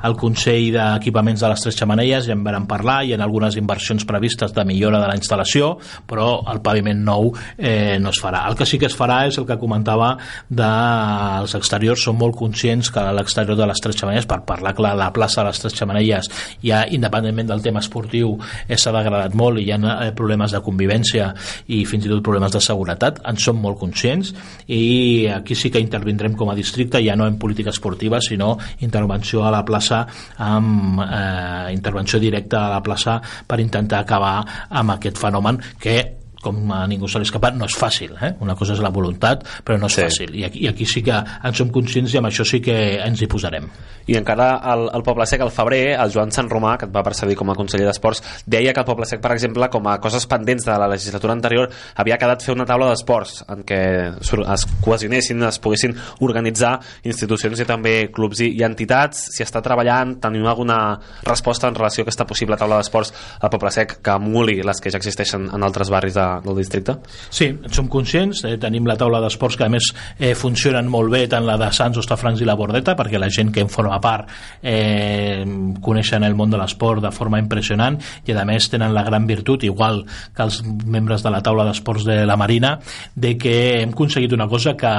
[0.05, 4.05] el Consell d'Equipaments de les Tres Xemeneies i en vam parlar, hi ha algunes inversions
[4.07, 5.73] previstes de millora de la instal·lació,
[6.07, 8.45] però el paviment nou eh, no es farà.
[8.49, 10.13] El que sí que es farà és el que comentava
[10.49, 15.11] dels exteriors, són molt conscients que l'exterior de les Tres Xemeneies, per parlar clar, la
[15.15, 16.29] plaça de les Tres Xemeneies
[16.63, 18.35] ja independentment del tema esportiu
[18.67, 21.31] eh, s'ha degradat molt i hi ha eh, problemes de convivència
[21.67, 24.33] i fins i tot problemes de seguretat, en som molt conscients
[24.67, 29.45] i aquí sí que intervindrem com a districte ja no en política esportiva sinó intervenció
[29.45, 30.05] a la plaça
[30.37, 34.37] amb eh, intervenció directa a la plaça per intentar acabar
[34.69, 38.35] amb aquest fenomen que com a ningú se li escapa, no és fàcil eh?
[38.45, 40.03] una cosa és la voluntat, però no és Sí.
[40.05, 42.75] fàcil i aquí, i aquí sí que en som conscients i amb això sí que
[43.05, 43.69] ens hi posarem
[44.07, 47.01] I encara al, al Poble Sec, al febrer, el Joan Sant Romà, que et va
[47.01, 50.27] precedir com a conseller d'Esports, deia que el Poble Sec, per exemple, com a coses
[50.29, 53.79] pendents de la legislatura anterior, havia quedat fer una taula d'esports en què
[54.21, 59.25] es cohesionessin, es poguessin organitzar institucions i també clubs i, i entitats.
[59.33, 63.73] Si està treballant, tenim alguna resposta en relació a aquesta possible taula d'esports al Poble
[63.73, 66.97] Sec que emuli les que ja existeixen en altres barris de, del districte?
[67.29, 71.25] Sí, som conscients, eh, tenim la taula d'esports que a més eh, funcionen molt bé,
[71.31, 74.29] tant la de Sants, Hostafrancs i la Bordeta, perquè la gent que en forma part
[74.61, 75.43] eh,
[75.81, 79.63] coneixen el món de l'esport de forma impressionant i a més tenen la gran virtut,
[79.63, 80.03] igual
[80.35, 82.75] que els membres de la taula d'esports de la Marina,
[83.15, 84.91] de que hem aconseguit una cosa que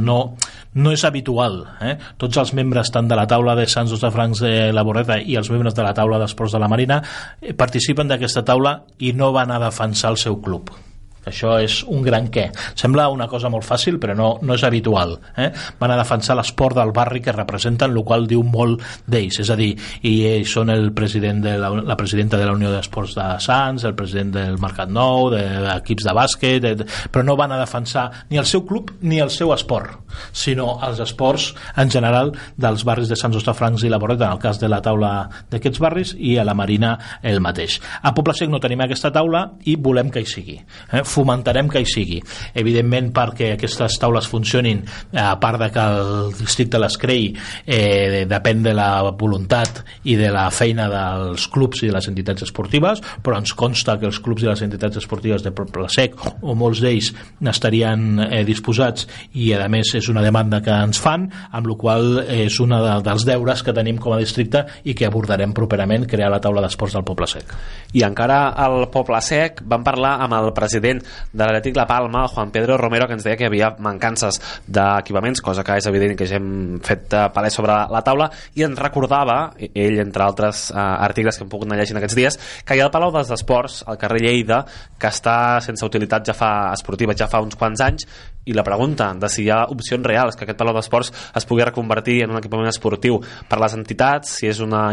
[0.00, 0.36] no,
[0.74, 1.62] no és habitual.
[1.80, 1.96] Eh?
[2.20, 5.50] Tots els membres tant de la taula de Sants, Hostafrancs de la Bordeta i els
[5.50, 7.00] membres de la taula d'esports de la Marina
[7.40, 10.53] eh, participen d'aquesta taula i no van a defensar el seu club.
[10.54, 10.93] envelop.
[11.26, 12.48] Això és un gran què.
[12.78, 15.16] Sembla una cosa molt fàcil, però no, no és habitual.
[15.36, 15.50] Eh?
[15.80, 19.40] Van a defensar l'esport del barri que representen, el qual diu molt d'ells.
[19.44, 22.72] És a dir, i ells són el president de la, la presidenta de la Unió
[22.72, 27.36] d'Esports de Sants, el president del Mercat Nou, d'equips de, de bàsquet, de, però no
[27.38, 29.96] van a defensar ni el seu club ni el seu esport,
[30.32, 34.42] sinó els esports en general dels barris de Sants Hostafrancs i la Borreta, en el
[34.42, 35.12] cas de la taula
[35.50, 37.80] d'aquests barris, i a la Marina el mateix.
[38.02, 40.58] A Poble Sec no tenim aquesta taula i volem que hi sigui.
[40.92, 41.04] Eh?
[41.14, 42.20] Fomentarem que hi sigui.
[42.54, 44.82] Evidentment perquè aquestes taules funcionin
[45.14, 47.30] a part de que el districte les creï
[47.66, 52.44] eh, depèn de la voluntat i de la feina dels clubs i de les entitats
[52.46, 55.52] esportives però ens consta que els clubs i les entitats esportives de
[55.92, 57.10] Sec o molts d'ells
[57.44, 59.06] n'estarien eh, disposats
[59.38, 62.94] i a més és una demanda que ens fan amb la qual és un de,
[63.04, 66.96] dels deures que tenim com a districte i que abordarem properament crear la taula d'esports
[66.96, 67.52] del Poble Sec.
[67.94, 72.52] I encara al Poble Sec vam parlar amb el president de l'Atlètic La Palma, Juan
[72.54, 76.28] Pedro Romero, que ens deia que hi havia mancances d'equipaments, cosa que és evident que
[76.30, 80.78] ja hem fet eh, palès sobre la taula, i ens recordava, ell, entre altres eh,
[80.78, 83.82] articles que hem pogut anar llegint aquests dies, que hi ha el Palau dels Esports,
[83.90, 84.62] al carrer Lleida,
[84.98, 88.08] que està sense utilitat ja fa esportiva ja fa uns quants anys,
[88.44, 91.64] i la pregunta de si hi ha opcions reals que aquest Palau d'Esports es pugui
[91.64, 94.86] reconvertir en un equipament esportiu per les entitats, si, és una,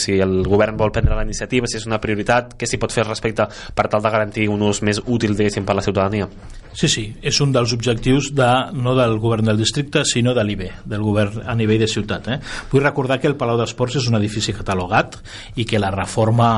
[0.00, 3.06] si el govern vol prendre la iniciativa, si és una prioritat, què s'hi pot fer
[3.08, 6.28] respecte per tal de garantir un ús més útil, diguéssim, per la ciutadania?
[6.74, 10.70] Sí, sí, és un dels objectius de, no del govern del districte, sinó de l'IBE,
[10.90, 12.26] del govern a nivell de ciutat.
[12.34, 12.38] Eh?
[12.72, 15.20] Vull recordar que el Palau d'Esports és un edifici catalogat
[15.54, 16.48] i que la reforma...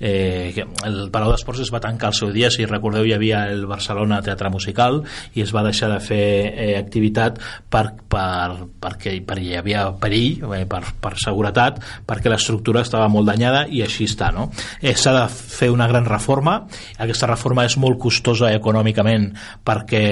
[0.00, 3.66] Eh, el Palau d'Esports es va tancar al seu dia, si recordeu hi havia el
[3.68, 5.02] Barcelona Teatre Musical
[5.36, 10.44] i es va deixar de fer eh, activitat per, per, perquè, per hi havia perill,
[10.54, 14.32] eh, per, per seguretat, perquè l'estructura estava molt danyada i així està.
[14.34, 14.50] No?
[14.80, 16.58] Eh, S'ha de fer una gran reforma,
[16.98, 19.28] aquesta reforma és molt costosa econòmicament
[19.66, 20.04] perquè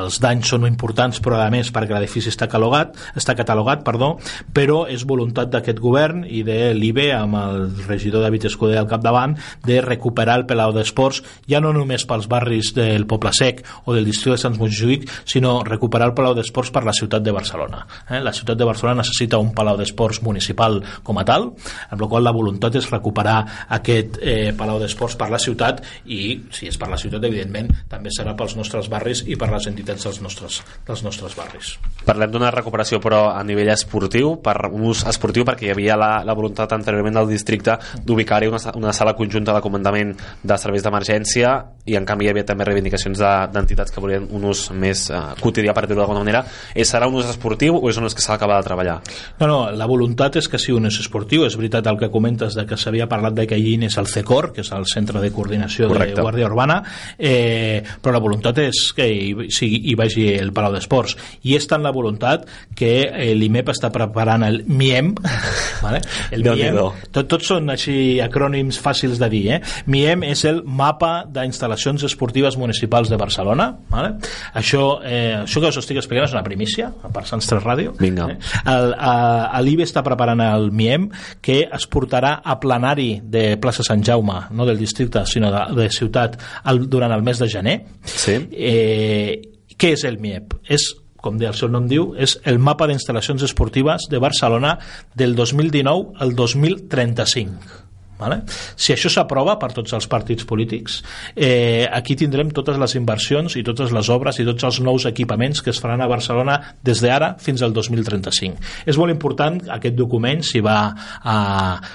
[0.00, 4.14] els danys són importants però a més perquè l'edifici està catalogat, està catalogat perdó,
[4.54, 9.36] però és voluntat d'aquest govern i de l'IBE amb el regidor David Escudé al capdavant
[9.66, 14.04] de recuperar el Palau d'Esports ja no només pels barris del Poble Sec o del
[14.04, 18.20] districte de Sants Montjuïc sinó recuperar el Palau d'Esports per la ciutat de Barcelona eh?
[18.22, 21.50] la ciutat de Barcelona necessita un Palau d'Esports municipal com a tal
[21.90, 23.38] amb la qual la voluntat és recuperar
[23.78, 26.20] aquest eh, Palau d'Esports per la ciutat i
[26.54, 30.06] si és per la ciutat evidentment també serà pels nostres barris i per les entitats
[30.06, 31.74] dels nostres, dels nostres barris.
[32.06, 36.10] Parlem d'una recuperació però a nivell esportiu, per un ús esportiu perquè hi havia la,
[36.26, 41.54] la voluntat anteriorment del districte d'ubicar-hi una, una sala conjunta de comandament de serveis d'emergència
[41.90, 43.20] i en canvi hi havia també reivindicacions
[43.54, 46.44] d'entitats de, que volien un ús més eh, quotidià per dir-ho d'alguna manera.
[46.74, 48.98] És, serà un ús esportiu o és un ús que s'ha d'acabar de treballar?
[49.40, 51.46] No, no, la voluntat és que sigui un ús esportiu.
[51.48, 54.52] És veritat el que comentes de que s'havia parlat de que allí és el CECOR,
[54.54, 56.18] que és el Centre de Coordinació Correcte.
[56.18, 56.80] de Guàrdia Urbana,
[57.18, 61.66] eh, però la voluntat és que hi, sigui, hi vagi el Palau d'Esports i és
[61.70, 65.12] tant la voluntat que eh, l'IMEP està preparant el MIEM
[65.84, 66.02] vale?
[66.34, 66.80] el MIEM
[67.10, 69.60] tot, tots són així acrònims fàcils de dir eh?
[69.90, 74.09] MIEM és el mapa d'instal·lacions esportives municipals de Barcelona vale?
[74.54, 78.28] Això, eh, això que us estic explicant és una primícia per Sants 3 Ràdio Vinga.
[78.32, 79.60] eh?
[79.64, 81.08] l'IBE està preparant el MIEM
[81.44, 85.90] que es portarà a plenari de plaça Sant Jaume no del districte sinó de, de
[85.94, 88.38] ciutat el, durant el mes de gener sí.
[88.52, 89.40] eh,
[89.80, 90.58] què és el MIEP?
[90.68, 94.78] És com el seu nom diu, és el mapa d'instal·lacions esportives de Barcelona
[95.14, 97.89] del 2019 al 2035
[98.20, 98.42] Vale?
[98.76, 101.00] Si això s'aprova per tots els partits polítics,
[101.34, 105.62] eh, aquí tindrem totes les inversions i totes les obres i tots els nous equipaments
[105.64, 108.60] que es faran a Barcelona des d'ara fins al 2035.
[108.84, 110.92] És molt important aquest document, si va
[111.24, 111.36] a,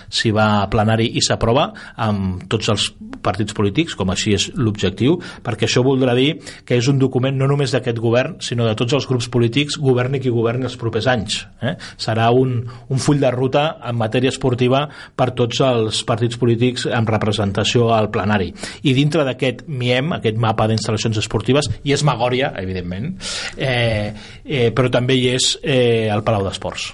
[0.09, 1.67] si va a plenari i s'aprova
[2.01, 2.89] amb tots els
[3.25, 7.47] partits polítics, com així és l'objectiu, perquè això voldrà dir que és un document no
[7.51, 11.43] només d'aquest govern, sinó de tots els grups polítics, governi qui governi els propers anys.
[11.61, 11.75] Eh?
[12.01, 14.85] Serà un, un full de ruta en matèria esportiva
[15.15, 18.51] per tots els partits partits polítics amb representació al plenari.
[18.83, 23.13] I dintre d'aquest MIEM, aquest mapa d'instal·lacions esportives, hi és Magòria, evidentment,
[23.57, 26.93] eh, eh, però també hi és eh, el Palau d'Esports.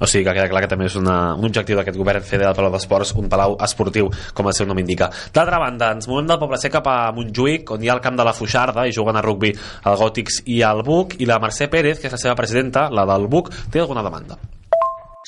[0.00, 2.54] O sigui que queda clar que també és una, un objectiu d'aquest govern fer del
[2.56, 5.10] Palau d'Esports un palau esportiu, com el seu nom indica.
[5.34, 8.16] D'altra banda, ens movem del Poble Sec cap a Montjuïc, on hi ha el camp
[8.16, 11.68] de la Fuixarda, i juguen a rugbi el Gòtics i el Buc, i la Mercè
[11.68, 14.40] Pérez, que és la seva presidenta, la del Buc, té alguna demanda.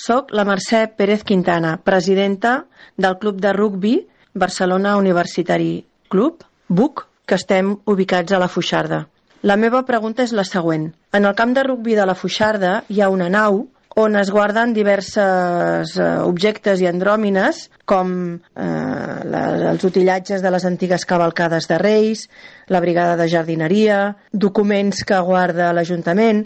[0.03, 2.65] Soc la Mercè Pérez Quintana, presidenta
[2.97, 3.93] del Club de Rugbi
[4.35, 9.05] Barcelona Universitari Club, BUC, que estem ubicats a la Fuixarda.
[9.47, 10.89] La meva pregunta és la següent.
[11.15, 13.61] En el camp de rugbi de la Fuixarda hi ha una nau
[14.03, 20.67] on es guarden diverses eh, objectes i andròmines com eh, la, els utillatges de les
[20.67, 22.25] antigues cavalcades de Reis,
[22.67, 26.43] la brigada de jardineria, documents que guarda l'Ajuntament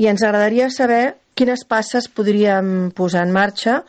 [0.00, 3.82] i ens agradaria saber quines passes podríem posar en marxa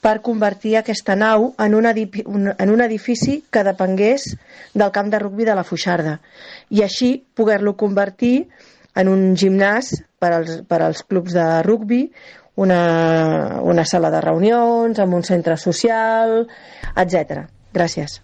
[0.00, 4.30] per convertir aquesta nau en un, en un edifici que depengués
[4.74, 6.18] del camp de rugbi de la Fuixarda
[6.70, 8.48] i així poder-lo convertir
[8.96, 12.06] en un gimnàs per als, per als clubs de rugbi,
[12.56, 16.46] una, una sala de reunions, amb un centre social,
[16.96, 17.42] etc.
[17.76, 18.22] Gràcies.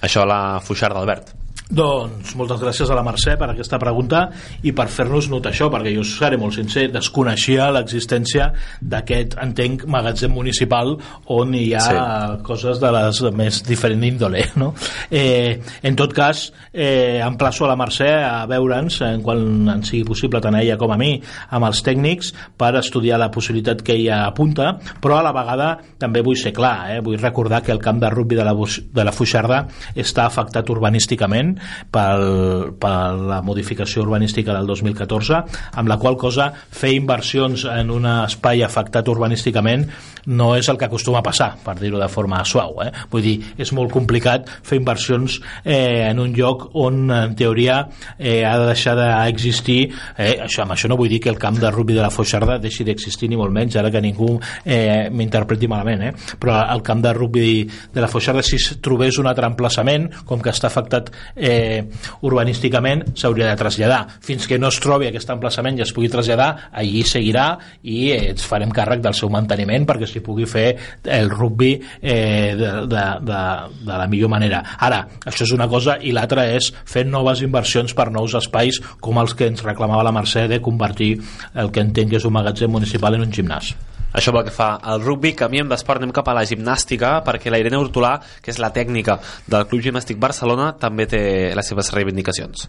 [0.00, 1.34] Això a la Fuixarda, Albert.
[1.70, 4.24] Doncs moltes gràcies a la Mercè per aquesta pregunta
[4.66, 8.48] i per fer-nos notar això, perquè jo seré molt sincer, desconeixia l'existència
[8.82, 10.96] d'aquest, entenc, magatzem municipal
[11.30, 12.00] on hi ha sí.
[12.46, 14.42] coses de les més diferent índole.
[14.60, 14.72] No?
[15.14, 20.02] Eh, en tot cas, eh, emplaço a la Mercè a veure'ns, eh, quan en sigui
[20.08, 21.12] possible, tant ella com a mi,
[21.54, 25.70] amb els tècnics, per estudiar la possibilitat que ella apunta, però a la vegada
[26.02, 26.98] també vull ser clar, eh?
[27.04, 29.62] vull recordar que el camp de rugby de la, de la Fuixarda
[29.94, 31.59] està afectat urbanísticament
[31.92, 35.42] pel, per la modificació urbanística del 2014
[35.80, 39.86] amb la qual cosa fer inversions en un espai afectat urbanísticament
[40.26, 42.90] no és el que acostuma a passar per dir-ho de forma suau eh?
[43.10, 47.80] vull dir, és molt complicat fer inversions eh, en un lloc on en teoria
[48.18, 49.80] eh, ha de deixar d'existir
[50.16, 52.58] eh, això, amb això no vull dir que el camp de rugby de la Foixarda
[52.62, 54.34] deixi d'existir ni molt menys ara que ningú
[54.64, 56.12] eh, m'interpreti malament eh?
[56.40, 57.48] però el camp de rugby
[57.94, 61.82] de la Foixarda si trobés un altre emplaçament com que està afectat eh, eh,
[62.26, 64.00] urbanísticament s'hauria de traslladar.
[64.24, 67.46] Fins que no es trobi aquest emplaçament i es pugui traslladar, allí seguirà
[67.82, 70.68] i eh, ens farem càrrec del seu manteniment perquè s'hi pugui fer
[71.04, 73.42] el rugby eh, de, de, de,
[73.84, 74.62] de la millor manera.
[74.78, 79.20] Ara, això és una cosa i l'altra és fer noves inversions per nous espais com
[79.20, 81.16] els que ens reclamava la Mercè de convertir
[81.54, 83.74] el que entenc que és un magatzem municipal en un gimnàs.
[84.12, 87.60] Això pel que fa al rugby, canviem d'esport, anem cap a la gimnàstica, perquè la
[87.62, 91.22] Irene Hortolà, que és la tècnica del Club Gimnàstic Barcelona, també té
[91.54, 92.66] les seves reivindicacions.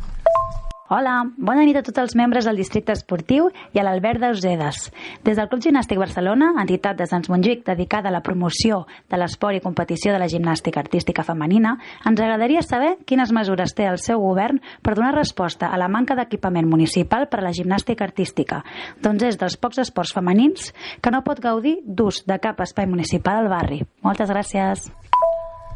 [0.92, 4.90] Hola, bona nit a tots els membres del districte esportiu i a l'Albert d'Eusedes.
[5.24, 9.56] Des del Club Gimnàstic Barcelona, entitat de Sants Montjuïc dedicada a la promoció de l'esport
[9.56, 14.20] i competició de la gimnàstica artística femenina, ens agradaria saber quines mesures té el seu
[14.20, 18.60] govern per donar resposta a la manca d'equipament municipal per a la gimnàstica artística,
[19.00, 23.40] doncs és dels pocs esports femenins que no pot gaudir d'ús de cap espai municipal
[23.46, 23.80] al barri.
[24.04, 24.92] Moltes gràcies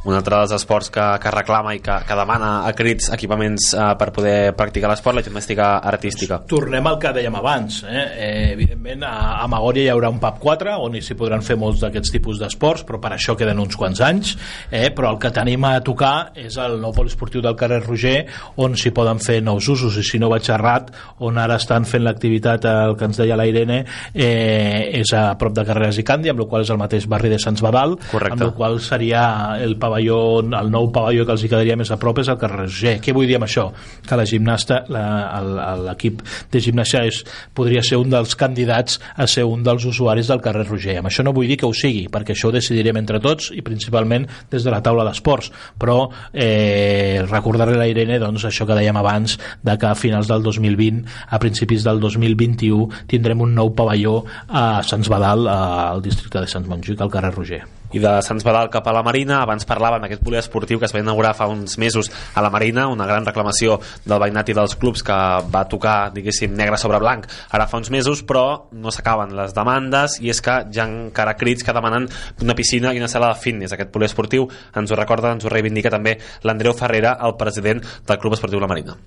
[0.06, 3.88] un altre dels esports que, que reclama i que, que demana a crits equipaments eh,
[3.98, 6.40] per poder practicar l'esport, la gimnàstica artística.
[6.50, 7.82] Tornem al que dèiem abans.
[7.90, 8.04] Eh?
[8.06, 11.82] Eh, evidentment, a, a Magòria hi haurà un PAP 4, on s'hi podran fer molts
[11.82, 14.36] d'aquests tipus d'esports, però per això queden uns quants anys.
[14.70, 14.92] Eh?
[14.96, 18.20] Però el que tenim a tocar és el nou poliesportiu del carrer Roger,
[18.62, 20.94] on s'hi poden fer nous usos, i si no vaig errat,
[21.26, 23.82] on ara estan fent l'activitat, el que ens deia la Irene,
[24.14, 27.34] eh, és a prop de Carreras i Càndia, amb el qual és el mateix barri
[27.34, 28.38] de Sants Badal, Correcte.
[28.38, 29.26] amb el qual seria
[29.58, 32.38] el pavelló pavelló, el nou pavelló que els hi quedaria més a prop és el
[32.40, 32.96] carrer Roger.
[33.02, 33.70] Què vull dir amb això?
[34.06, 36.22] Que la gimnasta, l'equip
[36.52, 37.22] de gimnàsia és,
[37.56, 40.98] podria ser un dels candidats a ser un dels usuaris del carrer Roger.
[41.00, 43.64] Amb això no vull dir que ho sigui, perquè això ho decidirem entre tots i
[43.66, 48.78] principalment des de la taula d'esports, però eh, recordar-li a la Irene doncs, això que
[48.78, 53.72] dèiem abans, de que a finals del 2020, a principis del 2021, tindrem un nou
[53.76, 58.46] pavelló a Sants Badal, al districte de Sants Montjuïc, al carrer Roger i de Sants
[58.46, 59.42] Badal cap a la Marina.
[59.44, 63.08] Abans parlàvem d'aquest poliesportiu que es va inaugurar fa uns mesos a la Marina una
[63.08, 65.18] gran reclamació del veïnat i dels clubs que
[65.54, 70.20] va tocar, diguéssim, negre sobre blanc ara fa uns mesos, però no s'acaben les demandes
[70.22, 72.10] i és que ja encara crits que demanen
[72.42, 73.76] una piscina i una sala de fitness.
[73.76, 78.38] Aquest poliesportiu ens ho recorda, ens ho reivindica també l'Andreu Ferrera, el president del Club
[78.38, 78.98] Esportiu La Marina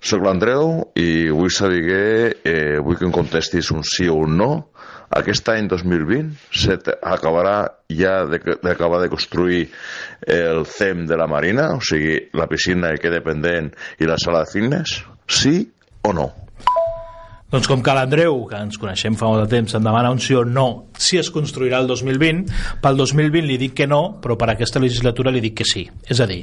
[0.00, 4.52] soc l'Andreu i vull saber, eh, vull que em contestis un sí o un no
[5.16, 7.56] aquest any 2020 se acabarà
[7.88, 9.62] ja d'acabar de, de construir
[10.26, 14.44] el CEM de la Marina, o sigui, la piscina que queda pendent i la sala
[14.44, 15.00] de fitness?
[15.28, 15.62] Sí
[16.04, 16.28] o no?
[17.48, 20.34] Doncs com que l'Andreu, que ens coneixem fa molt de temps, em demana un sí
[20.36, 20.66] o no
[21.00, 22.42] si es construirà el 2020,
[22.84, 25.86] pel 2020 li dic que no, però per aquesta legislatura li dic que sí.
[26.12, 26.42] És a dir,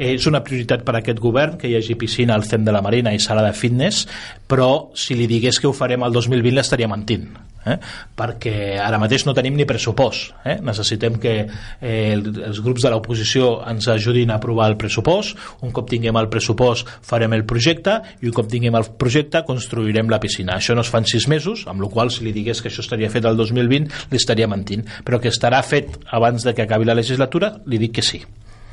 [0.00, 2.80] és una prioritat per a aquest govern que hi hagi piscina al CEM de la
[2.80, 4.06] Marina i sala de fitness,
[4.48, 7.28] però si li digués que ho farem el 2020 l'estaria mentint
[7.66, 7.76] eh?
[8.16, 10.58] perquè ara mateix no tenim ni pressupost eh?
[10.64, 15.36] necessitem que eh, els grups de l'oposició ens ajudin a aprovar el pressupost
[15.66, 20.10] un cop tinguem el pressupost farem el projecte i un cop tinguem el projecte construirem
[20.12, 22.62] la piscina això no es fa en sis mesos amb la qual si li digués
[22.62, 26.54] que això estaria fet el 2020 li estaria mentint però que estarà fet abans de
[26.54, 28.24] que acabi la legislatura li dic que sí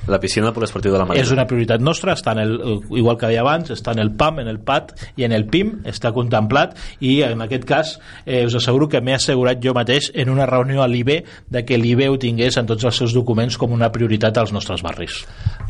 [0.08, 1.24] la piscina del poliesportiu de la Marina.
[1.24, 2.56] És una prioritat nostra, està en el,
[3.00, 5.74] igual que deia abans, està en el PAM, en el PAT i en el PIM,
[5.90, 7.94] està contemplat i en aquest cas
[8.26, 11.22] eh, us asseguro que m'he assegurat jo mateix en una reunió a l'IBE
[11.54, 14.84] de que l'IBE ho tingués en tots els seus documents com una prioritat als nostres
[14.84, 15.24] barris.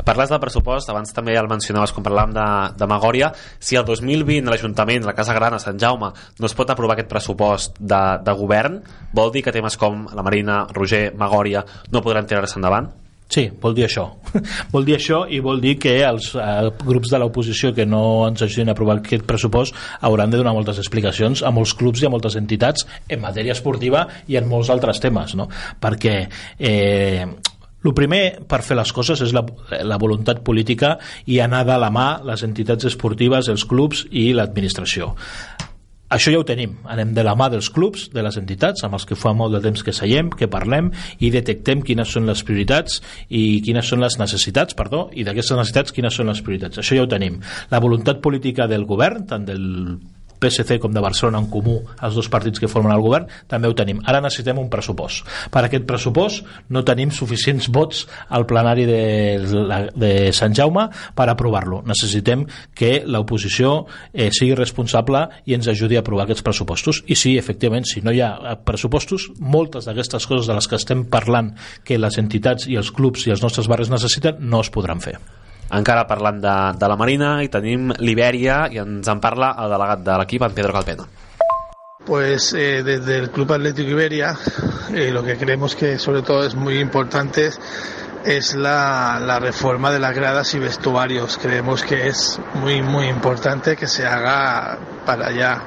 [0.04, 2.48] Parles del pressupost, abans també el mencionaves quan parlàvem de,
[2.80, 6.70] de Magòria, si el 2020 l'Ajuntament, la Casa Gran a Sant Jaume, no es pot
[6.70, 8.82] aprovar aquest pressupost de, de govern,
[9.14, 12.92] vol dir que temes com la Marina, Roger, Magòria no podran tirar-se endavant?
[13.32, 14.04] Sí, vol dir això.
[14.74, 18.44] vol dir això i vol dir que els eh, grups de l'oposició que no ens
[18.44, 22.12] ajudin a aprovar aquest pressupost hauran de donar moltes explicacions a molts clubs i a
[22.12, 25.48] moltes entitats en matèria esportiva i en molts altres temes, no?
[25.80, 26.16] Perquè
[26.58, 27.26] eh,
[27.84, 29.44] el primer per fer les coses és la,
[29.84, 30.94] la voluntat política
[31.26, 35.14] i anar de la mà les entitats esportives, els clubs i l'administració
[36.14, 39.06] això ja ho tenim, anem de la mà dels clubs, de les entitats, amb els
[39.08, 43.00] que fa molt de temps que seiem, que parlem i detectem quines són les prioritats
[43.28, 46.80] i quines són les necessitats, perdó, i d'aquestes necessitats quines són les prioritats.
[46.80, 47.40] Això ja ho tenim.
[47.74, 49.64] La voluntat política del govern, tant del
[50.44, 53.76] PSC com de Barcelona en comú, els dos partits que formen el govern, també ho
[53.76, 54.02] tenim.
[54.04, 55.24] Ara necessitem un pressupost.
[55.52, 59.00] Per aquest pressupost no tenim suficients vots al plenari de,
[59.96, 60.86] de Sant Jaume
[61.16, 61.82] per aprovar-lo.
[61.88, 62.44] Necessitem
[62.76, 63.74] que l'oposició
[64.12, 67.02] eh, sigui responsable i ens ajudi a aprovar aquests pressupostos.
[67.08, 71.06] I sí, efectivament, si no hi ha pressupostos, moltes d'aquestes coses de les que estem
[71.10, 75.02] parlant que les entitats i els clubs i els nostres barris necessiten no es podran
[75.04, 75.18] fer.
[75.72, 80.04] Encara parlant de, de la Marina i tenim l'Iberia i ens en parla el delegat
[80.04, 81.06] de l'equip, en Pedro Calpena.
[82.04, 84.36] Pues eh, desde el Club Atlético Iberia
[84.92, 87.50] eh, lo que creemos que sobre todo es muy importante
[88.24, 91.38] es la, la, reforma de las gradas y vestuarios.
[91.40, 95.62] Creemos que es muy muy importante que se haga para allá.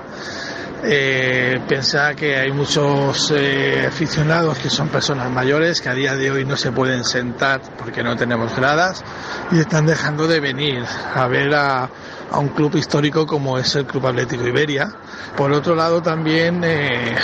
[0.84, 6.30] Eh, pensar que hay muchos eh, aficionados que son personas mayores que a día de
[6.30, 9.04] hoy no se pueden sentar porque no tenemos gradas
[9.52, 10.84] y están dejando de venir
[11.16, 11.90] a ver a,
[12.32, 14.90] un club histórico como es el Club Atlético Iberia.
[15.36, 17.16] Por otro lado también, eh,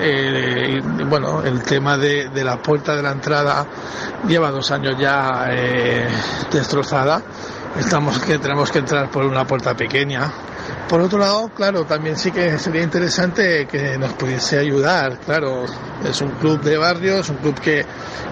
[0.00, 3.66] eh, bueno, el tema de, de, la puerta de la entrada
[4.26, 5.50] lleva dos años ya
[6.50, 7.22] destrozada.
[7.78, 10.32] Estamos que tenemos que entrar por una puerta pequeña
[10.88, 15.18] por otro lado, claro, también sí que sería interesante que nos pudiese ayudar.
[15.20, 15.66] Claro,
[16.02, 17.84] es un club de barrio, es un club que,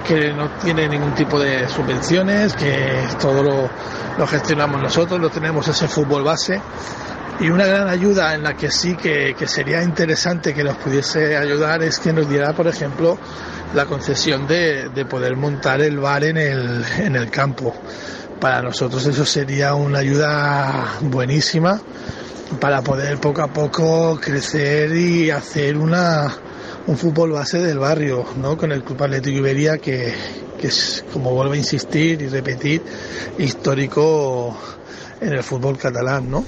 [0.06, 3.70] que no tiene ningún tipo de subvenciones, que todo lo,
[4.18, 6.60] lo gestionamos nosotros, lo tenemos ese fútbol base.
[7.40, 11.36] Y una gran ayuda en la que sí que, que, sería interesante que nos pudiese
[11.36, 13.18] ayudar es que nos diera, por ejemplo,
[13.74, 17.74] la concesión de, de poder montar el bar en el, en el campo.
[18.40, 21.80] Para nosotros eso sería una ayuda buenísima
[22.60, 26.34] para poder poco a poco crecer y hacer una,
[26.86, 28.56] un fútbol base del barrio, ¿no?
[28.56, 30.14] Con el Club Atlético Iberia que,
[30.58, 32.82] que es, como vuelvo a insistir y repetir,
[33.38, 34.56] histórico
[35.20, 36.44] en el fútbol catalán, ¿no?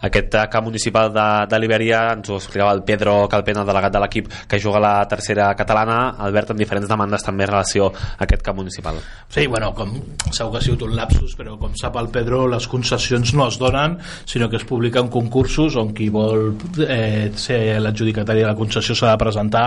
[0.00, 4.28] Aquest camp municipal de, de Libèria ens ho explicava el Pedro Calpena, delegat de l'equip
[4.48, 8.44] que juga a la tercera catalana, Albert, amb diferents demandes també en relació a aquest
[8.46, 9.00] camp municipal.
[9.28, 9.96] Sí, bueno, com
[10.30, 13.58] segur que ha sigut un lapsus, però com sap el Pedro, les concessions no es
[13.58, 16.54] donen, sinó que es publiquen concursos on qui vol
[16.86, 19.66] eh, ser l'adjudicatari de la concessió s'ha de presentar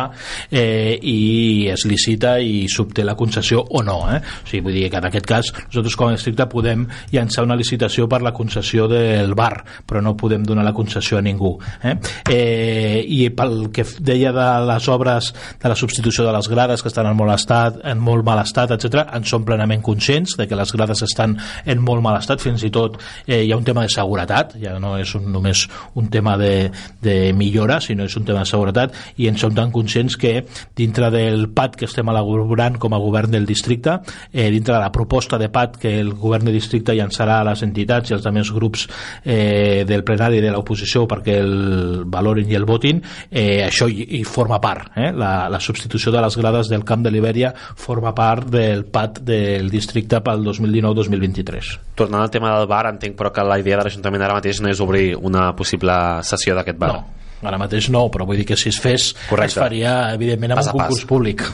[0.49, 3.99] eh, i es licita i s'obté la concessió o no.
[4.15, 4.21] Eh?
[4.21, 7.59] O sigui, vull dir que en aquest cas nosaltres com a districte podem llançar una
[7.59, 9.53] licitació per la concessió del bar,
[9.85, 11.95] però no podem donar la concessió a ningú eh?
[12.29, 16.91] Eh, i pel que deia de les obres de la substitució de les grades que
[16.91, 20.57] estan en molt, estat, en molt mal estat, etc en som plenament conscients de que
[20.57, 23.85] les grades estan en molt mal estat, fins i tot eh, hi ha un tema
[23.85, 25.65] de seguretat, ja no és un, només
[25.99, 26.69] un tema de,
[27.01, 30.45] de millora sinó és un tema de seguretat i en som tan conscients que
[30.77, 33.97] dintre del PAT que estem elaborant com a govern del districte
[34.31, 37.63] eh, dintre de la proposta de PAT que el govern del districte llançarà a les
[37.65, 38.87] entitats i als altres grups
[39.23, 44.23] eh, del plenari de l'oposició perquè el valorin i el votin, eh, això hi, hi
[44.27, 44.91] forma part.
[44.95, 45.11] Eh?
[45.15, 49.71] La, la substitució de les grades del camp de Libèria forma part del PAT del
[49.71, 51.71] districte pel 2019-2023.
[51.95, 54.71] Tornant al tema del bar, entenc però que la idea de l'Ajuntament ara mateix no
[54.71, 55.95] és obrir una possible
[56.27, 56.93] sessió d'aquest bar.
[56.93, 59.59] No, ara mateix no, però vull dir que si es fes Correcte.
[59.59, 61.09] es faria evidentment amb pas un concurs pas.
[61.09, 61.45] públic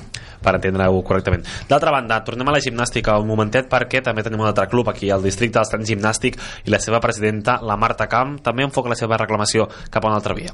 [0.44, 1.44] per entendre-ho correctament.
[1.68, 5.10] D'altra banda, tornem a la gimnàstica un momentet perquè també tenim un altre club aquí
[5.12, 8.96] al districte, el Trens Gimnàstic, i la seva presidenta, la Marta Camp, també enfoca la
[8.96, 10.54] seva reclamació cap a una altra via.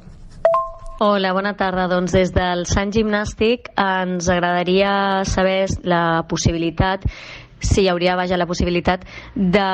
[1.04, 1.88] Hola, bona tarda.
[1.92, 7.04] Doncs des del Sant Gimnàstic ens agradaria saber la possibilitat
[7.64, 9.06] si hi hauria vaja, la possibilitat
[9.36, 9.66] de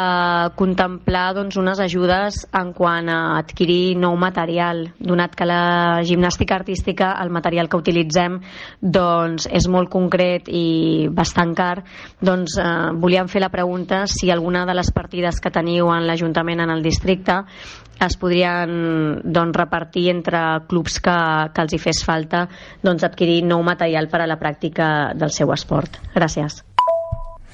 [0.60, 7.12] contemplar doncs, unes ajudes en quant a adquirir nou material, donat que la gimnàstica artística,
[7.24, 8.40] el material que utilitzem
[8.80, 11.84] doncs, és molt concret i bastant car,
[12.22, 12.70] doncs eh,
[13.00, 16.84] volíem fer la pregunta si alguna de les partides que teniu en l'Ajuntament en el
[16.86, 17.44] districte
[18.00, 21.18] es podrien doncs, repartir entre clubs que,
[21.54, 22.46] que els hi fes falta
[22.84, 26.00] doncs, adquirir nou material per a la pràctica del seu esport.
[26.16, 26.64] Gràcies.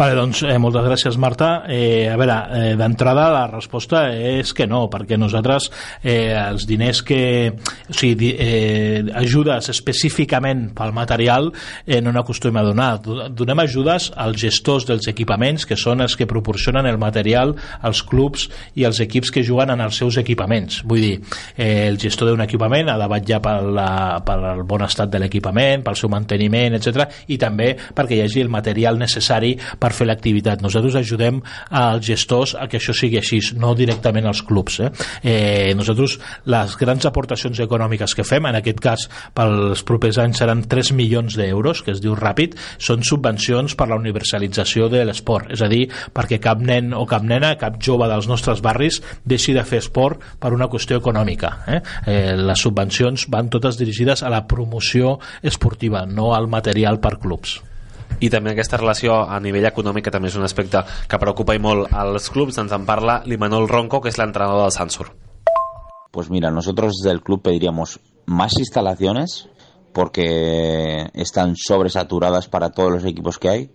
[0.00, 1.66] Vale, doncs eh, moltes gràcies Marta.
[1.68, 5.66] Eh, a veure, eh, d'entrada la resposta és que no, perquè nosaltres
[6.00, 7.18] eh, els diners que
[7.52, 11.50] o sigui, eh, ajudes específicament pel material
[11.84, 12.88] eh, no n'acostumem a donar.
[13.36, 18.48] Donem ajudes als gestors dels equipaments que són els que proporcionen el material als clubs
[18.80, 20.80] i als equips que juguen en els seus equipaments.
[20.88, 21.12] Vull dir,
[21.58, 23.84] eh, el gestor d'un equipament ha de vetllar pel,
[24.24, 28.56] pel bon estat de l'equipament, pel seu manteniment etc i també perquè hi hagi el
[28.56, 30.62] material necessari per per fer l'activitat.
[30.62, 31.40] Nosaltres ajudem
[31.74, 34.78] als gestors a que això sigui així, no directament als clubs.
[34.84, 34.90] Eh?
[35.22, 36.18] Eh, nosaltres
[36.50, 41.36] les grans aportacions econòmiques que fem, en aquest cas pels propers anys seran 3 milions
[41.38, 45.86] d'euros, que es diu ràpid, són subvencions per la universalització de l'esport, és a dir,
[46.14, 50.22] perquè cap nen o cap nena, cap jove dels nostres barris deixi de fer esport
[50.40, 51.54] per una qüestió econòmica.
[51.66, 51.80] Eh?
[52.06, 57.58] Eh, les subvencions van totes dirigides a la promoció esportiva, no al material per clubs
[58.20, 61.62] i també aquesta relació a nivell econòmic que també és un aspecte que preocupa i
[61.62, 65.10] molt als clubs ens en parla l'Imanol Ronco que és l'entrenador del Sansur
[66.10, 69.48] Pues mira, nosotros desde el club pediríamos más instalaciones
[69.92, 73.70] porque están sobresaturadas para todos los equipos que hay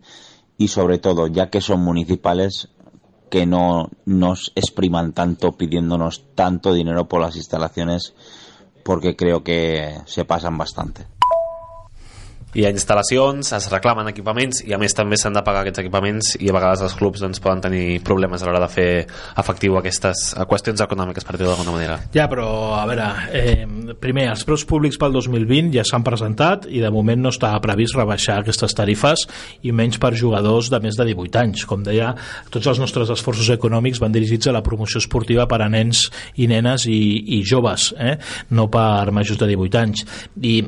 [0.58, 2.70] y sobre todo, ya que son municipales,
[3.30, 8.14] que no nos expriman tanto pidiéndonos tanto dinero por las instalaciones
[8.84, 11.08] porque creo que se pasan bastante
[12.56, 16.30] hi ha instal·lacions, es reclamen equipaments i a més també s'han de pagar aquests equipaments
[16.40, 18.88] i a vegades els clubs doncs, poden tenir problemes a l'hora de fer
[19.42, 21.98] efectiu aquestes qüestions econòmiques per dir d'alguna manera.
[22.16, 22.48] Ja, però
[22.78, 23.68] a veure, eh,
[24.00, 28.00] primer, els preus públics pel 2020 ja s'han presentat i de moment no està previst
[28.00, 29.26] rebaixar aquestes tarifes
[29.68, 31.66] i menys per jugadors de més de 18 anys.
[31.68, 32.14] Com deia,
[32.56, 36.08] tots els nostres esforços econòmics van dirigits a la promoció esportiva per a nens
[36.40, 37.02] i nenes i,
[37.36, 38.16] i joves, eh?
[38.56, 40.08] no per majors de 18 anys.
[40.40, 40.62] I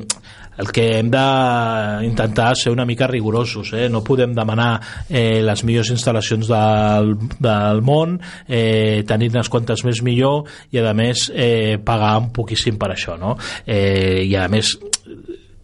[0.58, 3.88] el que hem d'intentar ser una mica rigorosos eh?
[3.88, 10.02] no podem demanar eh, les millors instal·lacions del, del món eh, tenir unes quantes més
[10.02, 13.36] millor i a més eh, pagar un poquíssim per això no?
[13.66, 14.74] eh, i a més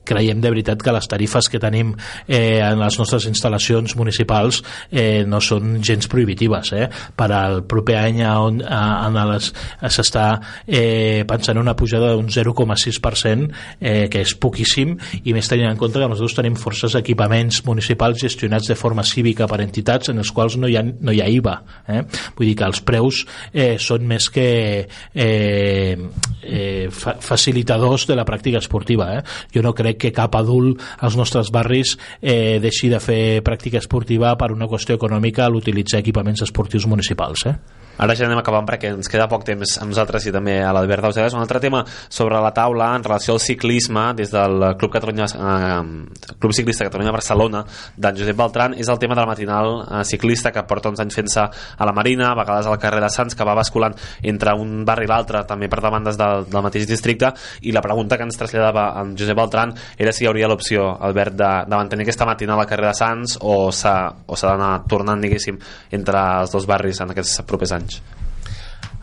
[0.05, 1.95] creiem de veritat que les tarifes que tenim
[2.27, 6.89] eh, en les nostres instal·lacions municipals eh, no són gens prohibitives eh?
[7.17, 10.27] per al proper any on s'està
[10.67, 13.49] eh, pensant en una pujada d'un 0,6%
[13.81, 18.21] eh, que és poquíssim i més tenint en compte que nosaltres tenim forces equipaments municipals
[18.23, 21.31] gestionats de forma cívica per entitats en els quals no hi ha, no hi ha
[21.31, 21.57] IVA
[21.89, 22.03] eh?
[22.37, 24.49] vull dir que els preus eh, són més que
[24.85, 25.97] eh,
[26.43, 29.23] eh, fa facilitadors de la pràctica esportiva eh?
[29.55, 33.79] jo no crec crec que cap adult als nostres barris eh, deixi de fer pràctica
[33.79, 37.47] esportiva per una qüestió econòmica a l'utilitzar equipaments esportius municipals.
[37.47, 37.57] Eh?
[37.97, 41.05] Ara ja anem acabant perquè ens queda poc temps a nosaltres i també a l'Albert
[41.05, 41.35] Dausedes.
[41.37, 46.35] Un altre tema sobre la taula en relació al ciclisme des del Club, Catalunya, eh,
[46.41, 47.63] Club Ciclista Catalunya Barcelona
[47.97, 51.45] d'en Josep Beltran és el tema del matinal eh, ciclista que porta uns anys fent-se
[51.45, 55.07] a la Marina, a vegades al carrer de Sants, que va basculant entre un barri
[55.07, 57.31] i l'altre, també per demandes del, del mateix districte,
[57.63, 61.39] i la pregunta que ens traslladava en Josep Beltran era si hi hauria l'opció, Albert,
[61.39, 65.61] de, de mantenir aquesta matinal al carrer de Sants o s'ha d'anar tornant, diguéssim,
[65.95, 68.03] entre els dos barris en aquests propers anys anys?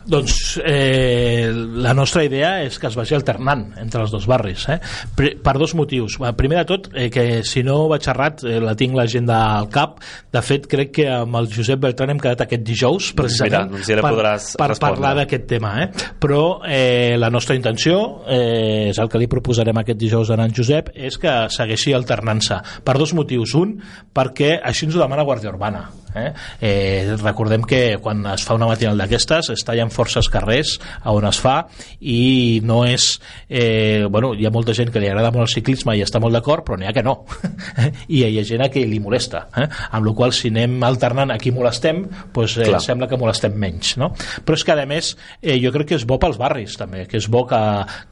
[0.06, 4.80] Doncs eh, la nostra idea és que es vagi alternant entre els dos barris, eh?
[5.16, 6.18] per dos motius.
[6.38, 10.00] Primer de tot, eh, que si no vaig errat, eh, la tinc l'agenda al cap.
[10.34, 13.92] De fet, crec que amb el Josep Bertran hem quedat aquest dijous, precisament, Mira, doncs
[13.92, 15.76] ja per, per parlar d'aquest tema.
[15.84, 15.90] Eh?
[16.22, 20.56] Però eh, la nostra intenció, eh, és el que li proposarem aquest dijous a en
[20.58, 22.58] Josep, és que segueixi alternant-se.
[22.84, 23.54] Per dos motius.
[23.62, 23.76] Un,
[24.16, 26.34] perquè així ens ho demana Guàrdia Urbana Eh?
[26.60, 31.28] Eh, recordem que quan es fa una matinal d'aquestes es tallen forces carrers a on
[31.30, 31.56] es fa
[32.02, 33.14] i no és
[33.48, 36.36] eh, bueno, hi ha molta gent que li agrada molt el ciclisme i està molt
[36.36, 37.22] d'acord però n'hi ha que no
[38.14, 39.68] i hi ha gent a qui li molesta eh?
[39.92, 42.04] amb la qual si anem alternant a qui molestem
[42.34, 44.12] doncs, eh, sembla que molestem menys no?
[44.44, 47.22] però és que a més eh, jo crec que és bo pels barris també que
[47.22, 47.62] és bo que,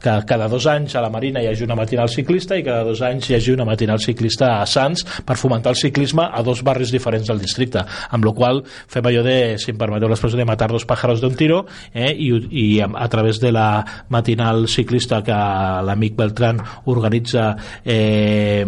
[0.00, 3.04] que cada dos anys a la Marina hi hagi una matinal ciclista i cada dos
[3.04, 6.92] anys hi hagi una matinal ciclista a Sants per fomentar el ciclisme a dos barris
[6.94, 10.70] diferents del districte amb la qual fem allò de, si em permeteu l'expressió, de matar
[10.72, 15.36] dos pájaros d'un tiro eh, i, i a, a través de la matinal ciclista que
[15.86, 16.60] l'amic Beltran
[16.90, 18.64] organitza eh,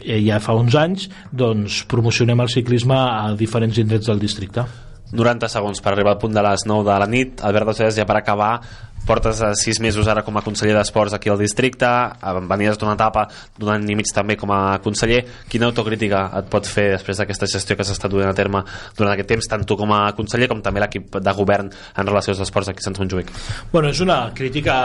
[0.00, 4.66] eh, ja fa uns anys doncs promocionem el ciclisme a diferents indrets del districte.
[5.12, 7.42] 90 segons per arribar al punt de les 9 de la nit.
[7.46, 8.56] Albert Docedes ja per acabar
[9.06, 11.88] portes uh, sis mesos ara com a conseller d'Esports aquí al districte,
[12.50, 13.26] venies d'una etapa
[13.56, 15.22] d'un any i mig també com a conseller.
[15.48, 18.62] Quina autocrítica et pot fer després d'aquesta gestió que s'està duent a terme
[18.98, 22.34] durant aquest temps, tant tu com a conseller com també l'equip de govern en relació
[22.34, 23.32] als esports aquí a Sant Montjuïc?
[23.72, 24.76] Bueno, és una crítica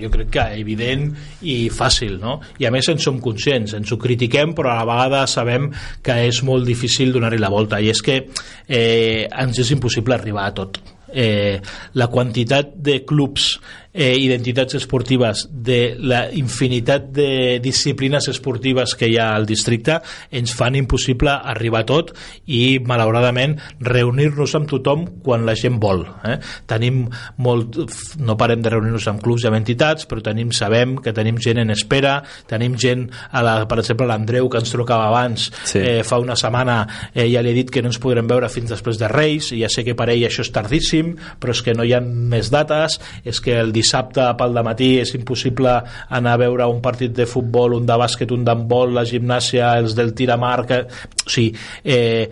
[0.00, 1.08] jo crec que evident
[1.42, 2.38] i fàcil, no?
[2.62, 5.70] I a més en som conscients, ens ho critiquem però a la vegada sabem
[6.04, 10.46] que és molt difícil donar-hi la volta i és que eh, ens és impossible arribar
[10.46, 10.82] a tot
[11.16, 11.60] eh,
[11.96, 13.56] la quantitat de clubs
[13.96, 19.96] eh, identitats esportives de la infinitat de disciplines esportives que hi ha al districte
[20.30, 22.12] ens fan impossible arribar a tot
[22.52, 26.36] i malauradament reunir-nos amb tothom quan la gent vol eh?
[26.68, 27.06] tenim
[27.40, 27.80] molt
[28.20, 31.62] no parem de reunir-nos amb clubs i amb entitats però tenim, sabem que tenim gent
[31.64, 32.18] en espera
[32.50, 35.80] tenim gent, a la, per exemple l'Andreu que ens trucava abans sí.
[35.80, 36.82] eh, fa una setmana
[37.14, 39.62] eh, ja li he dit que no ens podrem veure fins després de Reis i
[39.64, 42.52] ja sé que per ell això és tardíssim però és que no hi ha més
[42.52, 45.78] dates és que el dissabte pel matí és impossible
[46.18, 49.96] anar a veure un partit de futbol, un de bàsquet, un d'handbol, la gimnàsia, els
[49.96, 50.58] del tiramar...
[50.66, 50.82] Que...
[51.26, 52.28] O sigui, eh,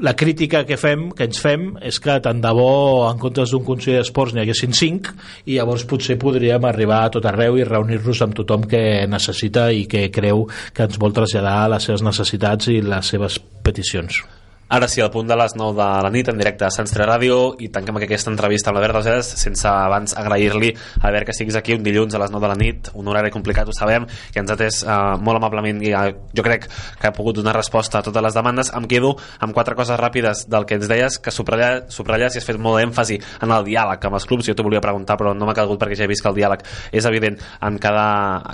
[0.00, 3.64] la crítica que fem, que ens fem és que tant de bo en comptes d'un
[3.66, 5.10] Consell d'Esports n'hi haguessin cinc
[5.46, 9.88] i llavors potser podríem arribar a tot arreu i reunir-nos amb tothom que necessita i
[9.90, 14.22] que creu que ens vol traslladar les seves necessitats i les seves peticions.
[14.70, 17.06] Ara sí, al punt de les 9 de la nit, en directe a Sants 3
[17.08, 21.56] Ràdio, i tanquem aquesta entrevista amb l'Albert Rosedes, sense abans agrair-li a veure que siguis
[21.56, 24.42] aquí un dilluns a les 9 de la nit, un horari complicat, ho sabem, que
[24.42, 26.02] ens ha atès eh, molt amablement i eh,
[26.36, 28.68] jo crec que ha pogut donar resposta a totes les demandes.
[28.76, 32.50] Em quedo amb quatre coses ràpides del que ens deies, que subratlles, subratlles i has
[32.50, 34.50] fet molt èmfasi en el diàleg amb els clubs.
[34.52, 36.66] Jo t'ho volia preguntar, però no m'ha calgut perquè ja he vist que el diàleg
[36.92, 38.04] és evident en cada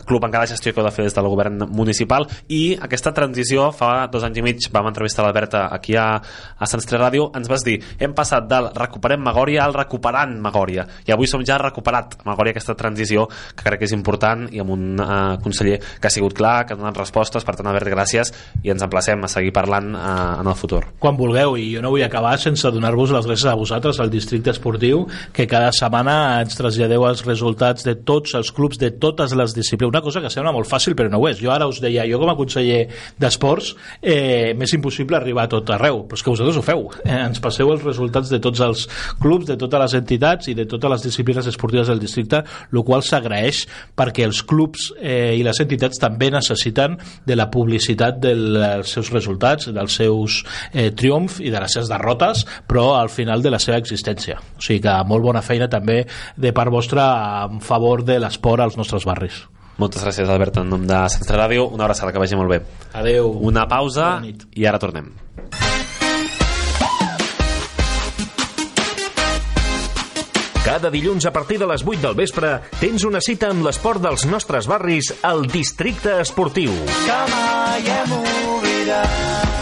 [0.06, 3.72] club, en cada gestió que heu de fer des del govern municipal, i aquesta transició,
[3.74, 7.50] fa dos anys i mig vam entrevistar l'Alberta aquí a a Sants 3 Ràdio, ens
[7.50, 12.18] vas dir hem passat del recuperem Magòria al recuperant Magòria, i avui som ja recuperat.
[12.24, 16.12] Magòria, aquesta transició que crec que és important i amb un uh, conseller que ha
[16.12, 18.32] sigut clar, que ha donat respostes, per tant Albert, gràcies
[18.62, 20.82] i ens emplacem a seguir parlant uh, en el futur.
[21.02, 24.52] Quan vulgueu, i jo no vull acabar sense donar-vos les gràcies a vosaltres, al districte
[24.54, 29.54] esportiu, que cada setmana ens traslladeu els resultats de tots els clubs de totes les
[29.56, 32.06] disciplines, una cosa que sembla molt fàcil però no ho és, jo ara us deia,
[32.10, 32.84] jo com a conseller
[33.20, 36.84] d'esports eh, m'és impossible arribar a tot arreu, però és que vosaltres ho feu.
[37.04, 38.84] Eh, ens passeu els resultats de tots els
[39.22, 42.42] clubs, de totes les entitats i de totes les disciplines esportives del districte,
[42.72, 43.64] el qual s'agraeix
[43.96, 49.70] perquè els clubs eh, i les entitats també necessiten de la publicitat dels seus resultats,
[49.74, 50.42] dels seus
[50.72, 54.40] eh, triomfs i de les seves derrotes, però al final de la seva existència.
[54.58, 56.02] O sigui que molt bona feina també
[56.36, 57.08] de part vostra
[57.46, 59.44] en favor de l'esport als nostres barris.
[59.74, 61.66] Moltes gràcies, Albert, en nom de Centre Ràdio.
[61.74, 62.60] Una abraçada, que vagi molt bé.
[62.94, 63.32] Adeu.
[63.42, 65.10] Una pausa i ara tornem.
[70.64, 74.24] Cada dilluns a partir de les 8 del vespre tens una cita amb l'esport dels
[74.24, 76.72] nostres barris al Districte Esportiu.
[77.04, 79.53] Que mai hem oblidat